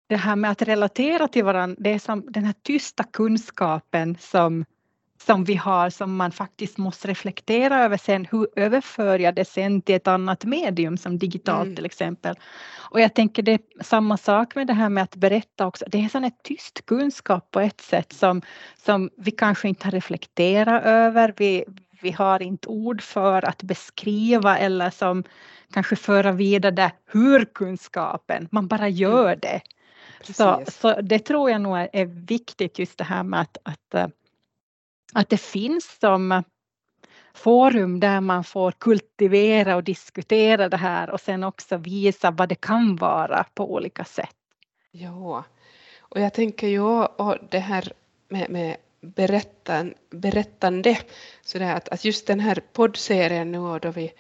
det 0.07 0.17
här 0.17 0.37
med 0.37 0.51
att 0.51 0.63
relatera 0.63 1.29
till 1.29 1.45
varandra, 1.45 1.77
det 1.79 1.91
är 1.91 1.99
som 1.99 2.25
den 2.29 2.45
här 2.45 2.55
tysta 2.63 3.05
kunskapen 3.05 4.17
som 4.21 4.65
som 5.27 5.45
vi 5.45 5.55
har 5.55 5.91
som 5.91 6.17
man 6.17 6.33
faktiskt 6.33 6.79
måste 6.79 7.09
reflektera 7.09 7.85
över 7.85 7.97
sen. 7.97 8.27
Hur 8.31 8.49
överför 8.57 9.19
jag 9.19 9.35
det 9.35 9.45
sen 9.45 9.83
till 9.83 9.95
ett 9.95 10.07
annat 10.07 10.45
medium 10.45 10.97
som 10.97 11.19
digitalt 11.19 11.65
mm. 11.65 11.77
till 11.77 11.85
exempel. 11.85 12.37
Och 12.91 13.01
jag 13.01 13.15
tänker 13.15 13.43
det 13.43 13.53
är 13.53 13.85
samma 13.85 14.17
sak 14.17 14.55
med 14.55 14.67
det 14.67 14.73
här 14.73 14.89
med 14.89 15.03
att 15.03 15.17
berätta 15.17 15.67
också. 15.67 15.85
Det 15.89 16.05
är 16.05 16.09
sån 16.09 16.25
ett 16.25 16.43
tyst 16.43 16.87
kunskap 16.87 17.51
på 17.51 17.61
ett 17.61 17.81
sätt 17.81 18.13
som, 18.13 18.43
som 18.85 19.11
vi 19.17 19.31
kanske 19.31 19.69
inte 19.69 19.87
har 19.87 19.93
reflekterat 19.93 20.85
över. 20.85 21.35
Vi, 21.37 21.65
vi 22.03 22.11
har 22.11 22.43
inte 22.43 22.69
ord 22.69 23.03
för 23.03 23.45
att 23.45 23.63
beskriva 23.63 24.59
eller 24.59 24.91
som 24.91 25.25
kanske 25.73 25.97
föra 25.97 26.33
vidare 26.33 26.93
hur 27.07 27.45
kunskapen, 27.45 28.49
man 28.51 28.69
bara 28.69 28.89
gör 28.89 29.27
mm. 29.27 29.39
det. 29.43 29.61
Så, 30.23 30.63
så 30.67 31.01
det 31.01 31.19
tror 31.19 31.51
jag 31.51 31.61
nog 31.61 31.79
är, 31.79 32.05
viktigt 32.05 32.79
just 32.79 32.99
det 32.99 33.05
här 33.05 33.23
med 33.23 33.41
att, 33.41 33.59
att 33.63 34.13
att 35.15 35.29
det 35.29 35.41
finns 35.41 35.99
som 36.01 36.43
forum 37.35 38.01
där 38.01 38.21
man 38.21 38.45
får 38.45 38.73
kultivera 38.73 39.77
och 39.77 39.85
diskutera 39.85 40.69
det 40.69 40.77
här 40.77 41.11
och 41.11 41.21
sen 41.21 41.45
också 41.45 41.77
visa 41.77 42.31
vad 42.31 42.49
det 42.49 42.55
kan 42.55 42.97
vara 42.97 43.45
på 43.55 43.75
olika 43.75 44.05
sätt. 44.05 44.37
Ja, 44.91 45.45
och 45.99 46.21
jag 46.21 46.35
tänker 46.35 46.69
ju 46.69 46.81
och 46.81 47.37
det 47.51 47.59
här 47.59 47.93
med, 48.29 48.51
med 48.51 48.77
berättan, 49.01 49.95
berättande, 50.11 50.99
så 51.43 51.63
att, 51.63 51.89
att 51.89 52.05
just 52.05 52.27
den 52.27 52.41
här 52.41 52.61
poddserien 52.73 53.53
nu 53.53 53.79
då 53.79 53.91
vi, 53.91 54.13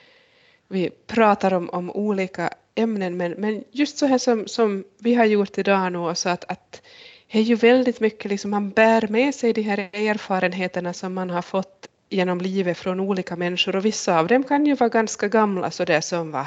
vi 0.74 0.90
pratar 1.06 1.54
om, 1.54 1.70
om 1.70 1.90
olika 1.90 2.50
ämnen 2.74 3.16
men, 3.16 3.32
men 3.32 3.64
just 3.70 3.98
så 3.98 4.06
här 4.06 4.18
som, 4.18 4.46
som 4.46 4.84
vi 4.98 5.14
har 5.14 5.24
gjort 5.24 5.58
idag 5.58 5.92
nu 5.92 6.14
så 6.14 6.28
att, 6.28 6.44
att 6.48 6.82
är 7.28 7.40
ju 7.40 7.54
väldigt 7.54 8.00
mycket, 8.00 8.30
liksom, 8.30 8.50
man 8.50 8.70
bär 8.70 9.08
med 9.08 9.34
sig 9.34 9.52
de 9.52 9.62
här 9.62 9.78
erfarenheterna 9.78 10.92
som 10.92 11.14
man 11.14 11.30
har 11.30 11.42
fått 11.42 11.88
genom 12.08 12.40
livet 12.40 12.78
från 12.78 13.00
olika 13.00 13.36
människor 13.36 13.76
och 13.76 13.84
vissa 13.84 14.18
av 14.18 14.26
dem 14.26 14.44
kan 14.44 14.66
ju 14.66 14.74
vara 14.74 14.88
ganska 14.88 15.28
gamla 15.28 15.70
så 15.70 15.84
det 15.84 16.02
som 16.02 16.30
var 16.30 16.46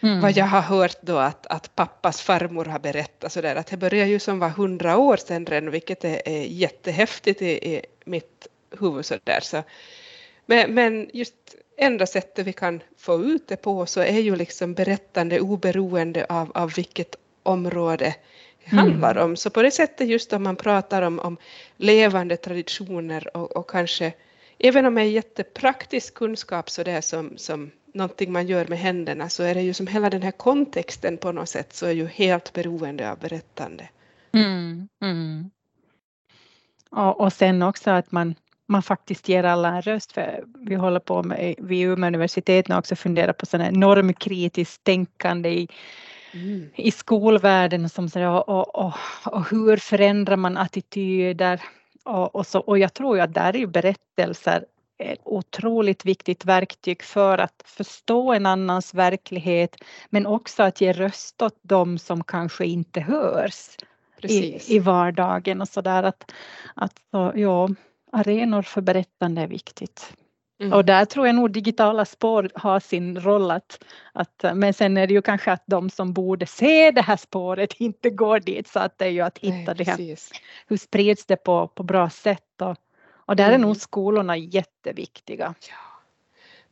mm. 0.00 0.20
vad 0.20 0.36
jag 0.36 0.44
har 0.44 0.60
hört 0.60 1.02
då 1.02 1.16
att, 1.16 1.46
att 1.46 1.74
pappas 1.74 2.22
farmor 2.22 2.64
har 2.64 2.78
berättat 2.78 3.32
så 3.32 3.40
där 3.40 3.56
att 3.56 3.66
det 3.66 3.76
börjar 3.76 4.06
ju 4.06 4.18
som 4.18 4.38
var 4.38 4.48
hundra 4.48 4.96
år 4.96 5.16
sedan 5.16 5.46
redan 5.46 5.70
vilket 5.70 6.04
är, 6.04 6.28
är 6.28 6.42
jättehäftigt 6.42 7.42
i, 7.42 7.50
i 7.50 7.82
mitt 8.04 8.46
huvud 8.80 9.04
så 9.04 9.14
där 9.24 9.40
så 9.40 9.62
men, 10.46 10.74
men 10.74 11.10
just 11.12 11.56
enda 11.76 12.06
sättet 12.06 12.46
vi 12.46 12.52
kan 12.52 12.82
få 12.96 13.24
ut 13.24 13.48
det 13.48 13.56
på 13.56 13.86
så 13.86 14.00
är 14.00 14.20
ju 14.20 14.36
liksom 14.36 14.74
berättande 14.74 15.40
oberoende 15.40 16.26
av, 16.28 16.52
av 16.54 16.72
vilket 16.72 17.16
område 17.42 18.14
handlar 18.64 19.12
mm. 19.12 19.24
om. 19.24 19.36
Så 19.36 19.50
på 19.50 19.62
det 19.62 19.70
sättet 19.70 20.08
just 20.08 20.32
om 20.32 20.42
man 20.42 20.56
pratar 20.56 21.02
om, 21.02 21.18
om 21.18 21.36
levande 21.76 22.36
traditioner 22.36 23.36
och, 23.36 23.56
och 23.56 23.70
kanske 23.70 24.12
även 24.58 24.86
om 24.86 24.94
det 24.94 25.00
är 25.00 25.04
jättepraktisk 25.04 26.14
kunskap 26.14 26.70
så 26.70 26.82
det 26.82 26.92
är 26.92 27.00
som, 27.00 27.32
som 27.36 27.70
någonting 27.94 28.32
man 28.32 28.46
gör 28.46 28.66
med 28.66 28.78
händerna 28.78 29.28
så 29.28 29.42
är 29.42 29.54
det 29.54 29.62
ju 29.62 29.74
som 29.74 29.86
hela 29.86 30.10
den 30.10 30.22
här 30.22 30.30
kontexten 30.30 31.16
på 31.16 31.32
något 31.32 31.48
sätt 31.48 31.72
så 31.72 31.86
är 31.86 31.92
ju 31.92 32.06
helt 32.06 32.52
beroende 32.52 33.10
av 33.10 33.18
berättande. 33.18 33.88
Mm, 34.32 34.88
mm. 35.02 35.50
Och, 36.90 37.20
och 37.20 37.32
sen 37.32 37.62
också 37.62 37.90
att 37.90 38.12
man, 38.12 38.34
man 38.72 38.82
faktiskt 38.82 39.28
ger 39.28 39.44
alla 39.44 39.68
en 39.68 39.82
röst. 39.82 40.12
För 40.12 40.44
vi 40.54 40.74
håller 40.74 41.00
på 41.00 41.22
med 41.22 41.54
vid 41.58 41.86
Umeå 41.86 42.08
universitet 42.08 42.70
också 42.70 42.96
fundera 42.96 43.32
på 43.32 43.46
sådana 43.46 43.70
normkritiskt 43.70 44.84
tänkande 44.84 45.48
i, 45.48 45.68
mm. 46.34 46.70
i 46.74 46.90
skolvärlden 46.90 47.88
som 47.88 48.08
säger, 48.08 48.50
och, 48.50 48.74
och, 48.74 48.92
och 49.24 49.50
hur 49.50 49.76
förändrar 49.76 50.36
man 50.36 50.56
attityder 50.56 51.60
och, 52.04 52.34
och, 52.34 52.46
så, 52.46 52.60
och 52.60 52.78
jag 52.78 52.94
tror 52.94 53.16
ju 53.16 53.22
att 53.22 53.34
där 53.34 53.54
är 53.54 53.58
ju 53.58 53.66
berättelser 53.66 54.64
ett 54.98 55.20
otroligt 55.24 56.04
viktigt 56.04 56.44
verktyg 56.44 57.02
för 57.02 57.38
att 57.38 57.62
förstå 57.64 58.32
en 58.32 58.46
annans 58.46 58.94
verklighet 58.94 59.76
men 60.10 60.26
också 60.26 60.62
att 60.62 60.80
ge 60.80 60.92
röst 60.92 61.42
åt 61.42 61.58
dem 61.62 61.98
som 61.98 62.24
kanske 62.24 62.64
inte 62.64 63.00
hörs 63.00 63.76
i, 64.22 64.74
i 64.76 64.78
vardagen 64.78 65.60
och 65.60 65.68
så 65.68 65.80
där 65.80 66.02
att, 66.02 66.32
att 66.74 66.94
så, 67.10 67.32
ja, 67.34 67.68
arenor 68.12 68.62
för 68.62 68.80
berättande 68.80 69.42
är 69.42 69.46
viktigt. 69.46 70.12
Mm. 70.60 70.72
Och 70.72 70.84
där 70.84 71.04
tror 71.04 71.26
jag 71.26 71.34
nog 71.34 71.50
digitala 71.50 72.04
spår 72.04 72.50
har 72.54 72.80
sin 72.80 73.20
roll 73.20 73.50
att, 73.50 73.84
att, 74.12 74.44
men 74.54 74.74
sen 74.74 74.96
är 74.96 75.06
det 75.06 75.14
ju 75.14 75.22
kanske 75.22 75.52
att 75.52 75.62
de 75.66 75.90
som 75.90 76.12
borde 76.12 76.46
se 76.46 76.90
det 76.90 77.02
här 77.02 77.16
spåret 77.16 77.74
inte 77.78 78.10
går 78.10 78.40
dit 78.40 78.68
så 78.68 78.78
att 78.78 78.98
det 78.98 79.04
är 79.04 79.10
ju 79.10 79.20
att 79.20 79.38
hitta 79.38 79.74
Nej, 79.74 79.74
det 79.74 79.84
här, 79.84 80.16
hur 80.66 80.76
sprids 80.76 81.26
det 81.26 81.36
på, 81.36 81.68
på 81.68 81.82
bra 81.82 82.10
sätt 82.10 82.62
och, 82.62 82.76
och 83.10 83.36
där 83.36 83.48
mm. 83.48 83.60
är 83.60 83.66
nog 83.66 83.76
skolorna 83.76 84.36
jätteviktiga. 84.36 85.54
Ja. 85.68 85.76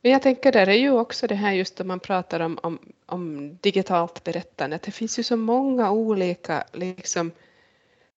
Men 0.01 0.11
jag 0.11 0.21
tänker 0.21 0.51
där 0.51 0.67
är 0.67 0.73
ju 0.77 0.91
också 0.91 1.27
det 1.27 1.35
här 1.35 1.51
just 1.51 1.79
när 1.79 1.85
man 1.85 1.99
pratar 1.99 2.39
om, 2.39 2.59
om, 2.63 2.79
om 3.05 3.55
digitalt 3.61 4.23
berättande, 4.23 4.79
det 4.83 4.91
finns 4.91 5.19
ju 5.19 5.23
så 5.23 5.37
många 5.37 5.91
olika 5.91 6.63
liksom, 6.73 7.31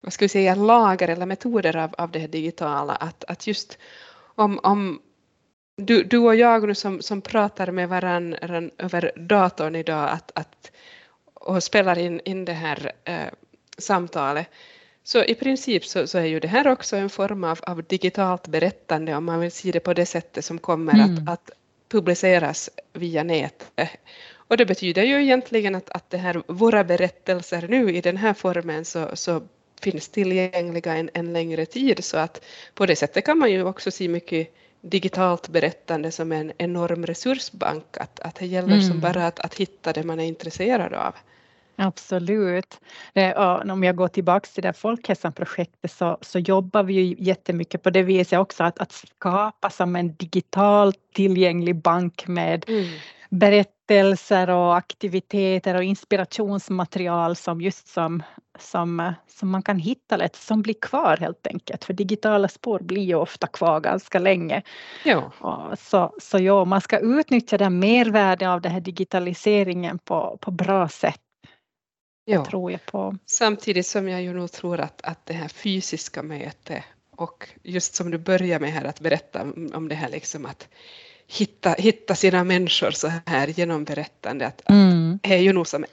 vad 0.02 0.12
ska 0.12 0.24
vi 0.24 0.28
säga, 0.28 0.54
lager 0.54 1.08
eller 1.08 1.26
metoder 1.26 1.76
av, 1.76 1.94
av 1.98 2.10
det 2.10 2.18
här 2.18 2.28
digitala, 2.28 2.94
att, 2.94 3.24
att 3.24 3.46
just 3.46 3.78
om, 4.34 4.60
om 4.62 5.00
du, 5.76 6.02
du 6.02 6.18
och 6.18 6.36
jag 6.36 6.66
nu 6.66 6.74
som, 6.74 7.02
som 7.02 7.20
pratar 7.20 7.70
med 7.70 7.88
varandra 7.88 8.70
över 8.78 9.12
datorn 9.16 9.76
idag 9.76 10.10
att, 10.10 10.32
att, 10.34 10.72
och 11.34 11.62
spelar 11.62 11.98
in, 11.98 12.20
in 12.24 12.44
det 12.44 12.52
här 12.52 12.92
eh, 13.04 13.28
samtalet, 13.78 14.46
så 15.04 15.24
i 15.24 15.34
princip 15.34 15.84
så, 15.84 16.06
så, 16.06 16.18
är 16.18 16.24
ju 16.24 16.40
det 16.40 16.48
här 16.48 16.68
också 16.68 16.96
en 16.96 17.10
form 17.10 17.44
av, 17.44 17.60
av 17.62 17.82
digitalt 17.84 18.48
berättande 18.48 19.14
om 19.16 19.24
man 19.24 19.40
vill 19.40 19.52
se 19.52 19.70
det 19.70 19.80
på 19.80 19.94
det 19.94 20.06
sättet 20.06 20.44
som 20.44 20.58
kommer 20.58 20.94
mm. 20.94 21.28
att, 21.28 21.28
att 21.28 21.50
publiceras 21.88 22.70
via 22.92 23.22
nätet. 23.22 23.90
Och 24.34 24.56
det 24.56 24.66
betyder 24.66 25.02
ju 25.02 25.22
egentligen 25.22 25.74
att, 25.74 25.90
att 25.90 26.10
det 26.10 26.16
här, 26.16 26.42
våra 26.46 26.84
berättelser 26.84 27.68
nu 27.68 27.90
i 27.90 28.00
den 28.00 28.16
här 28.16 28.34
formen 28.34 28.84
så, 28.84 29.16
så 29.16 29.42
finns 29.82 30.08
tillgängliga 30.08 30.96
en, 30.96 31.10
en 31.14 31.32
längre 31.32 31.66
tid 31.66 32.04
så 32.04 32.16
att 32.16 32.44
på 32.74 32.86
det 32.86 32.96
sättet 32.96 33.24
kan 33.24 33.38
man 33.38 33.50
ju 33.50 33.64
också 33.64 33.90
se 33.90 34.08
mycket 34.08 34.54
digitalt 34.80 35.48
berättande 35.48 36.10
som 36.10 36.32
en 36.32 36.52
enorm 36.58 37.06
resursbank, 37.06 37.96
att, 37.96 38.20
att 38.20 38.34
det 38.34 38.46
gäller 38.46 38.72
mm. 38.72 38.82
som 38.82 39.00
bara 39.00 39.26
att, 39.26 39.40
att 39.40 39.54
hitta 39.54 39.92
det 39.92 40.02
man 40.02 40.20
är 40.20 40.24
intresserad 40.24 40.92
av. 40.92 41.14
Absolut. 41.76 42.80
Om 43.72 43.84
jag 43.84 43.96
går 43.96 44.08
tillbaka 44.08 44.48
till 44.54 44.62
det 44.62 44.72
folkhälsan-projektet 44.72 45.92
så, 45.92 46.18
så 46.20 46.38
jobbar 46.38 46.82
vi 46.82 46.94
ju 46.94 47.16
jättemycket 47.18 47.82
på 47.82 47.90
det 47.90 48.02
viset 48.02 48.38
också 48.38 48.64
att, 48.64 48.78
att 48.78 48.92
skapa 48.92 49.70
som 49.70 49.96
en 49.96 50.14
digitalt 50.16 50.98
tillgänglig 51.12 51.76
bank 51.76 52.26
med 52.26 52.64
mm. 52.68 52.88
Berättelser 53.32 54.50
och 54.50 54.76
aktiviteter 54.76 55.74
och 55.74 55.84
inspirationsmaterial 55.84 57.36
som 57.36 57.60
just 57.60 57.88
som 57.88 58.22
som, 58.58 59.14
som 59.26 59.50
man 59.50 59.62
kan 59.62 59.78
hitta 59.78 60.16
lätt, 60.16 60.36
som 60.36 60.62
blir 60.62 60.74
kvar 60.74 61.16
helt 61.16 61.46
enkelt. 61.46 61.84
För 61.84 61.92
digitala 61.92 62.48
spår 62.48 62.80
blir 62.80 63.02
ju 63.02 63.14
ofta 63.14 63.46
kvar 63.46 63.80
ganska 63.80 64.18
länge. 64.18 64.62
Ja. 65.04 65.32
Så, 65.78 66.14
så 66.20 66.38
ja, 66.38 66.64
man 66.64 66.80
ska 66.80 66.98
utnyttja 66.98 67.58
det 67.58 67.70
mervärde 67.70 68.50
av 68.50 68.60
den 68.60 68.72
här 68.72 68.80
digitaliseringen 68.80 69.98
på, 69.98 70.38
på 70.40 70.50
bra 70.50 70.88
sätt. 70.88 71.20
Ja. 72.24 72.44
tror 72.44 72.70
jag 72.72 72.86
på. 72.86 73.16
Samtidigt 73.26 73.86
som 73.86 74.08
jag 74.08 74.22
ju 74.22 74.32
nog 74.32 74.52
tror 74.52 74.80
att, 74.80 75.02
att 75.02 75.26
det 75.26 75.34
här 75.34 75.48
fysiska 75.48 76.22
mötet 76.22 76.84
och 77.16 77.48
just 77.62 77.94
som 77.94 78.10
du 78.10 78.18
börjar 78.18 78.60
med 78.60 78.70
här 78.70 78.84
att 78.84 79.00
berätta 79.00 79.42
om 79.74 79.88
det 79.88 79.94
här 79.94 80.08
liksom 80.08 80.46
att 80.46 80.68
hitta, 81.32 81.72
hitta 81.78 82.14
sina 82.14 82.44
människor 82.44 82.90
så 82.90 83.12
här 83.26 83.48
genom 83.48 83.84
berättande 83.84 84.46
att, 84.46 84.70
mm. 84.70 85.14
att 85.14 85.30
är 85.30 85.36
ju 85.36 85.52
nog 85.52 85.66
som 85.66 85.84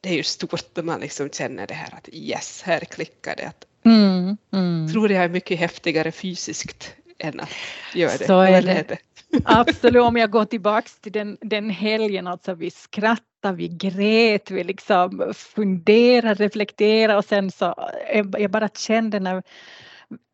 det 0.00 0.08
är 0.08 0.14
ju 0.14 0.22
stort 0.22 0.76
när 0.76 0.82
man 0.82 1.00
liksom 1.00 1.30
känner 1.30 1.66
det 1.66 1.74
här 1.74 1.94
att 1.94 2.08
yes, 2.12 2.62
här 2.62 2.80
klickar 2.80 3.36
det. 3.36 3.46
Att, 3.46 3.64
mm, 3.84 4.36
mm. 4.52 4.92
Tror 4.92 5.12
jag 5.12 5.24
är 5.24 5.28
mycket 5.28 5.58
häftigare 5.58 6.12
fysiskt 6.12 6.94
än 7.18 7.40
att 7.40 7.50
göra 7.94 8.16
det. 8.18 8.26
Så 8.26 8.40
är 8.40 8.62
det. 8.62 8.98
Absolut, 9.44 10.02
om 10.02 10.16
jag 10.16 10.30
går 10.30 10.44
tillbaks 10.44 11.00
till 11.00 11.12
den, 11.12 11.38
den 11.40 11.70
helgen, 11.70 12.26
alltså 12.26 12.54
vi 12.54 12.70
skrattade, 12.70 13.56
vi 13.56 13.68
grät, 13.68 14.50
vi 14.50 14.64
liksom 14.64 15.32
funderade, 15.36 16.44
reflekterade 16.44 17.18
och 17.18 17.24
sen 17.24 17.50
så 17.50 17.90
jag 18.38 18.50
bara 18.50 18.68
kände 18.68 19.20
när 19.20 19.42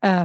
äh, 0.05 0.25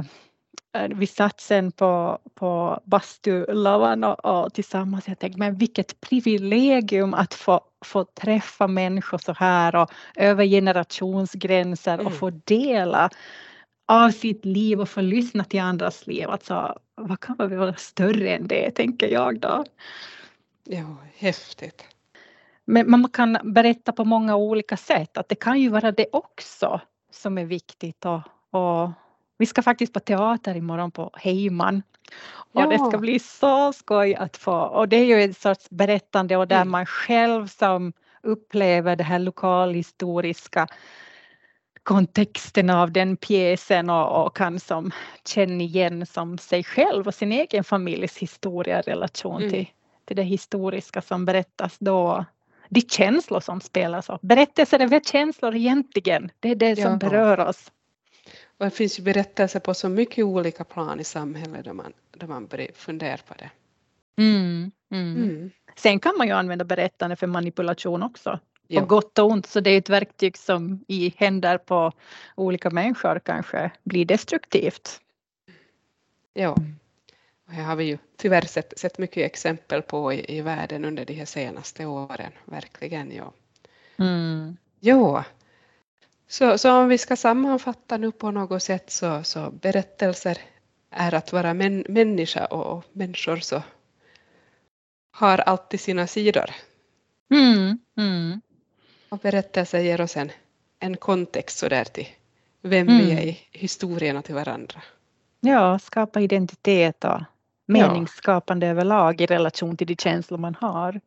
vi 0.94 1.06
satt 1.06 1.40
sen 1.40 1.72
på, 1.72 2.18
på 2.34 2.80
bastulavan 2.84 4.04
och, 4.04 4.24
och 4.24 4.54
tillsammans. 4.54 5.08
Jag 5.08 5.18
tänkte, 5.18 5.38
men 5.38 5.54
vilket 5.54 6.00
privilegium 6.00 7.14
att 7.14 7.34
få, 7.34 7.60
få 7.84 8.04
träffa 8.04 8.66
människor 8.66 9.18
så 9.18 9.32
här 9.32 9.76
och 9.76 9.90
över 10.16 10.44
generationsgränser 10.44 11.94
mm. 11.94 12.06
och 12.06 12.14
få 12.14 12.30
dela 12.30 13.10
av 13.86 14.10
sitt 14.10 14.44
liv 14.44 14.80
och 14.80 14.88
få 14.88 15.00
lyssna 15.00 15.44
till 15.44 15.60
andras 15.60 16.06
liv. 16.06 16.30
Alltså, 16.30 16.78
vad 16.94 17.20
kan 17.20 17.36
vara 17.36 17.74
större 17.74 18.36
än 18.36 18.46
det, 18.46 18.70
tänker 18.70 19.08
jag 19.08 19.40
då. 19.40 19.64
Ja, 20.64 20.96
häftigt. 21.16 21.84
Men 22.64 22.90
man 22.90 23.08
kan 23.08 23.38
berätta 23.44 23.92
på 23.92 24.04
många 24.04 24.36
olika 24.36 24.76
sätt, 24.76 25.16
att 25.16 25.28
det 25.28 25.34
kan 25.34 25.60
ju 25.60 25.68
vara 25.68 25.92
det 25.92 26.06
också 26.12 26.80
som 27.10 27.38
är 27.38 27.44
viktigt. 27.44 28.04
Och, 28.04 28.20
och 28.50 28.90
vi 29.42 29.46
ska 29.46 29.62
faktiskt 29.62 29.92
på 29.92 30.00
teater 30.00 30.56
imorgon 30.56 30.90
på 30.90 31.10
Heiman. 31.14 31.82
Och 32.34 32.60
ja. 32.60 32.66
det 32.66 32.78
ska 32.78 32.98
bli 32.98 33.18
så 33.18 33.72
skoj 33.72 34.14
att 34.14 34.36
få, 34.36 34.52
och 34.52 34.88
det 34.88 34.96
är 34.96 35.04
ju 35.04 35.22
en 35.22 35.34
sorts 35.34 35.70
berättande 35.70 36.36
och 36.36 36.48
där 36.48 36.56
mm. 36.56 36.70
man 36.70 36.86
själv 36.86 37.46
som 37.46 37.92
upplever 38.22 38.96
det 38.96 39.04
här 39.04 39.18
lokalhistoriska 39.18 40.68
kontexten 41.82 42.70
av 42.70 42.92
den 42.92 43.16
pjäsen 43.16 43.90
och, 43.90 44.26
och 44.26 44.36
kan 44.36 44.60
som 44.60 44.90
känna 45.26 45.62
igen 45.62 46.06
som 46.06 46.38
sig 46.38 46.64
själv 46.64 47.06
och 47.06 47.14
sin 47.14 47.32
egen 47.32 47.64
familjs 47.64 48.18
historia 48.18 48.78
i 48.78 48.82
relation 48.82 49.42
mm. 49.42 49.50
till, 49.50 49.66
till 50.04 50.16
det 50.16 50.22
historiska 50.22 51.02
som 51.02 51.24
berättas 51.24 51.76
då. 51.78 52.24
De 52.68 52.80
känslor 52.80 53.40
som 53.40 53.60
spelas 53.60 54.08
upp. 54.08 54.20
Berättelser 54.20 54.78
är 54.78 54.86
väl 54.86 55.04
känslor 55.04 55.56
egentligen, 55.56 56.30
det 56.40 56.50
är 56.50 56.54
det 56.54 56.76
som 56.76 56.90
ja. 56.90 56.96
berör 56.96 57.40
oss. 57.40 57.72
Och 58.58 58.64
det 58.64 58.70
finns 58.70 58.98
ju 58.98 59.02
berättelser 59.02 59.60
på 59.60 59.74
så 59.74 59.88
mycket 59.88 60.24
olika 60.24 60.64
plan 60.64 61.00
i 61.00 61.04
samhället 61.04 61.64
där 61.64 61.72
man, 61.72 61.92
där 62.10 62.26
man 62.26 62.48
funderar 62.74 63.20
på 63.28 63.34
det. 63.34 63.50
Mm, 64.16 64.70
mm. 64.90 65.16
Mm. 65.16 65.50
Sen 65.76 66.00
kan 66.00 66.14
man 66.18 66.26
ju 66.26 66.32
använda 66.32 66.64
berättande 66.64 67.16
för 67.16 67.26
manipulation 67.26 68.02
också. 68.02 68.30
På 68.68 68.78
ja. 68.78 68.84
gott 68.84 69.18
och 69.18 69.30
ont, 69.30 69.46
så 69.46 69.60
det 69.60 69.70
är 69.70 69.78
ett 69.78 69.88
verktyg 69.88 70.36
som 70.36 70.84
i 70.88 71.14
händer 71.16 71.58
på 71.58 71.92
olika 72.34 72.70
människor 72.70 73.18
kanske 73.18 73.70
blir 73.84 74.04
destruktivt. 74.04 75.00
Ja, 76.34 76.56
och 77.46 77.52
här 77.52 77.64
har 77.64 77.76
vi 77.76 77.84
ju 77.84 77.98
tyvärr 78.16 78.42
sett, 78.42 78.78
sett 78.78 78.98
mycket 78.98 79.26
exempel 79.26 79.82
på 79.82 80.12
i, 80.12 80.36
i 80.38 80.40
världen 80.40 80.84
under 80.84 81.04
de 81.04 81.14
här 81.14 81.24
senaste 81.24 81.86
åren, 81.86 82.32
verkligen. 82.44 83.12
Ja. 83.12 83.32
Mm. 83.96 84.56
Ja, 84.80 85.24
så, 86.32 86.58
så 86.58 86.72
om 86.72 86.88
vi 86.88 86.98
ska 86.98 87.16
sammanfatta 87.16 87.96
nu 87.96 88.12
på 88.12 88.30
något 88.30 88.62
sätt 88.62 88.90
så, 88.90 89.22
så 89.22 89.50
berättelser 89.50 90.38
är 90.90 91.14
att 91.14 91.32
vara 91.32 91.54
män, 91.54 91.84
människa 91.88 92.44
och, 92.44 92.66
och 92.66 92.84
människor 92.92 93.36
så 93.36 93.62
har 95.10 95.38
alltid 95.38 95.80
sina 95.80 96.06
sidor. 96.06 96.50
Mm, 97.30 97.78
mm. 97.96 98.40
Och 99.08 99.18
berättelser 99.18 99.80
ger 99.80 100.00
oss 100.00 100.16
en, 100.16 100.30
en 100.78 100.96
kontext 100.96 101.58
så 101.58 101.68
där 101.68 101.84
till 101.84 102.08
vem 102.62 102.88
mm. 102.88 103.06
vi 103.06 103.12
är 103.12 103.22
i 103.22 103.38
historien 103.50 104.16
och 104.16 104.24
till 104.24 104.34
varandra. 104.34 104.82
Ja, 105.40 105.78
skapa 105.78 106.20
identitet 106.20 107.04
och 107.04 107.20
meningsskapande 107.66 108.66
ja. 108.66 108.70
överlag 108.70 109.20
i 109.20 109.26
relation 109.26 109.76
till 109.76 109.86
de 109.86 109.96
känslor 109.96 110.38
man 110.38 110.54
har. 110.54 111.00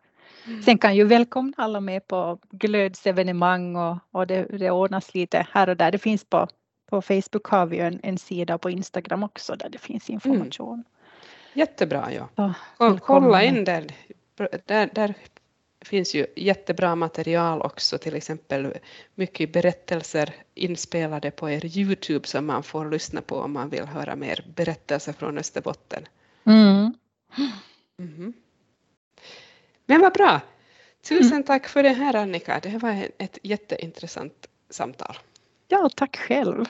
Mm. 0.47 0.63
Sen 0.63 0.77
kan 0.77 0.95
ju 0.95 1.03
välkomna 1.03 1.53
alla 1.57 1.79
med 1.79 2.07
på 2.07 2.39
glödsevenemang 2.51 3.75
och, 3.75 3.97
och 4.11 4.27
det, 4.27 4.43
det 4.43 4.71
ordnas 4.71 5.13
lite 5.13 5.47
här 5.51 5.69
och 5.69 5.77
där. 5.77 5.91
Det 5.91 5.97
finns 5.97 6.23
på, 6.23 6.47
på 6.89 7.01
Facebook 7.01 7.45
har 7.45 7.65
vi 7.65 7.79
en, 7.79 7.99
en 8.03 8.17
sida 8.17 8.57
på 8.57 8.69
Instagram 8.69 9.23
också 9.23 9.55
där 9.55 9.69
det 9.69 9.77
finns 9.77 10.09
information. 10.09 10.73
Mm. 10.73 10.83
Jättebra, 11.53 12.09
ja. 12.13 12.53
Så, 12.77 12.97
Kolla 13.01 13.43
in 13.43 13.63
där. 13.63 13.87
där. 14.65 14.89
Där 14.93 15.13
finns 15.85 16.15
ju 16.15 16.25
jättebra 16.35 16.95
material 16.95 17.61
också, 17.61 17.97
till 17.97 18.15
exempel 18.15 18.73
mycket 19.15 19.53
berättelser 19.53 20.33
inspelade 20.53 21.31
på 21.31 21.49
er 21.49 21.77
Youtube 21.77 22.27
som 22.27 22.45
man 22.45 22.63
får 22.63 22.91
lyssna 22.91 23.21
på 23.21 23.35
om 23.35 23.53
man 23.53 23.69
vill 23.69 23.85
höra 23.85 24.15
mer 24.15 24.45
berättelser 24.55 25.13
från 25.13 25.37
Österbotten. 25.37 26.03
Mm. 26.45 26.93
Mm. 27.99 28.33
Men 29.85 30.01
vad 30.01 30.13
bra! 30.13 30.41
Tusen 31.01 31.31
mm. 31.31 31.43
tack 31.43 31.67
för 31.67 31.83
det 31.83 31.89
här 31.89 32.15
Annika, 32.15 32.59
det 32.59 32.77
var 32.77 33.07
ett 33.17 33.37
jätteintressant 33.43 34.47
samtal. 34.69 35.17
Ja, 35.67 35.89
tack 35.95 36.17
själv. 36.17 36.65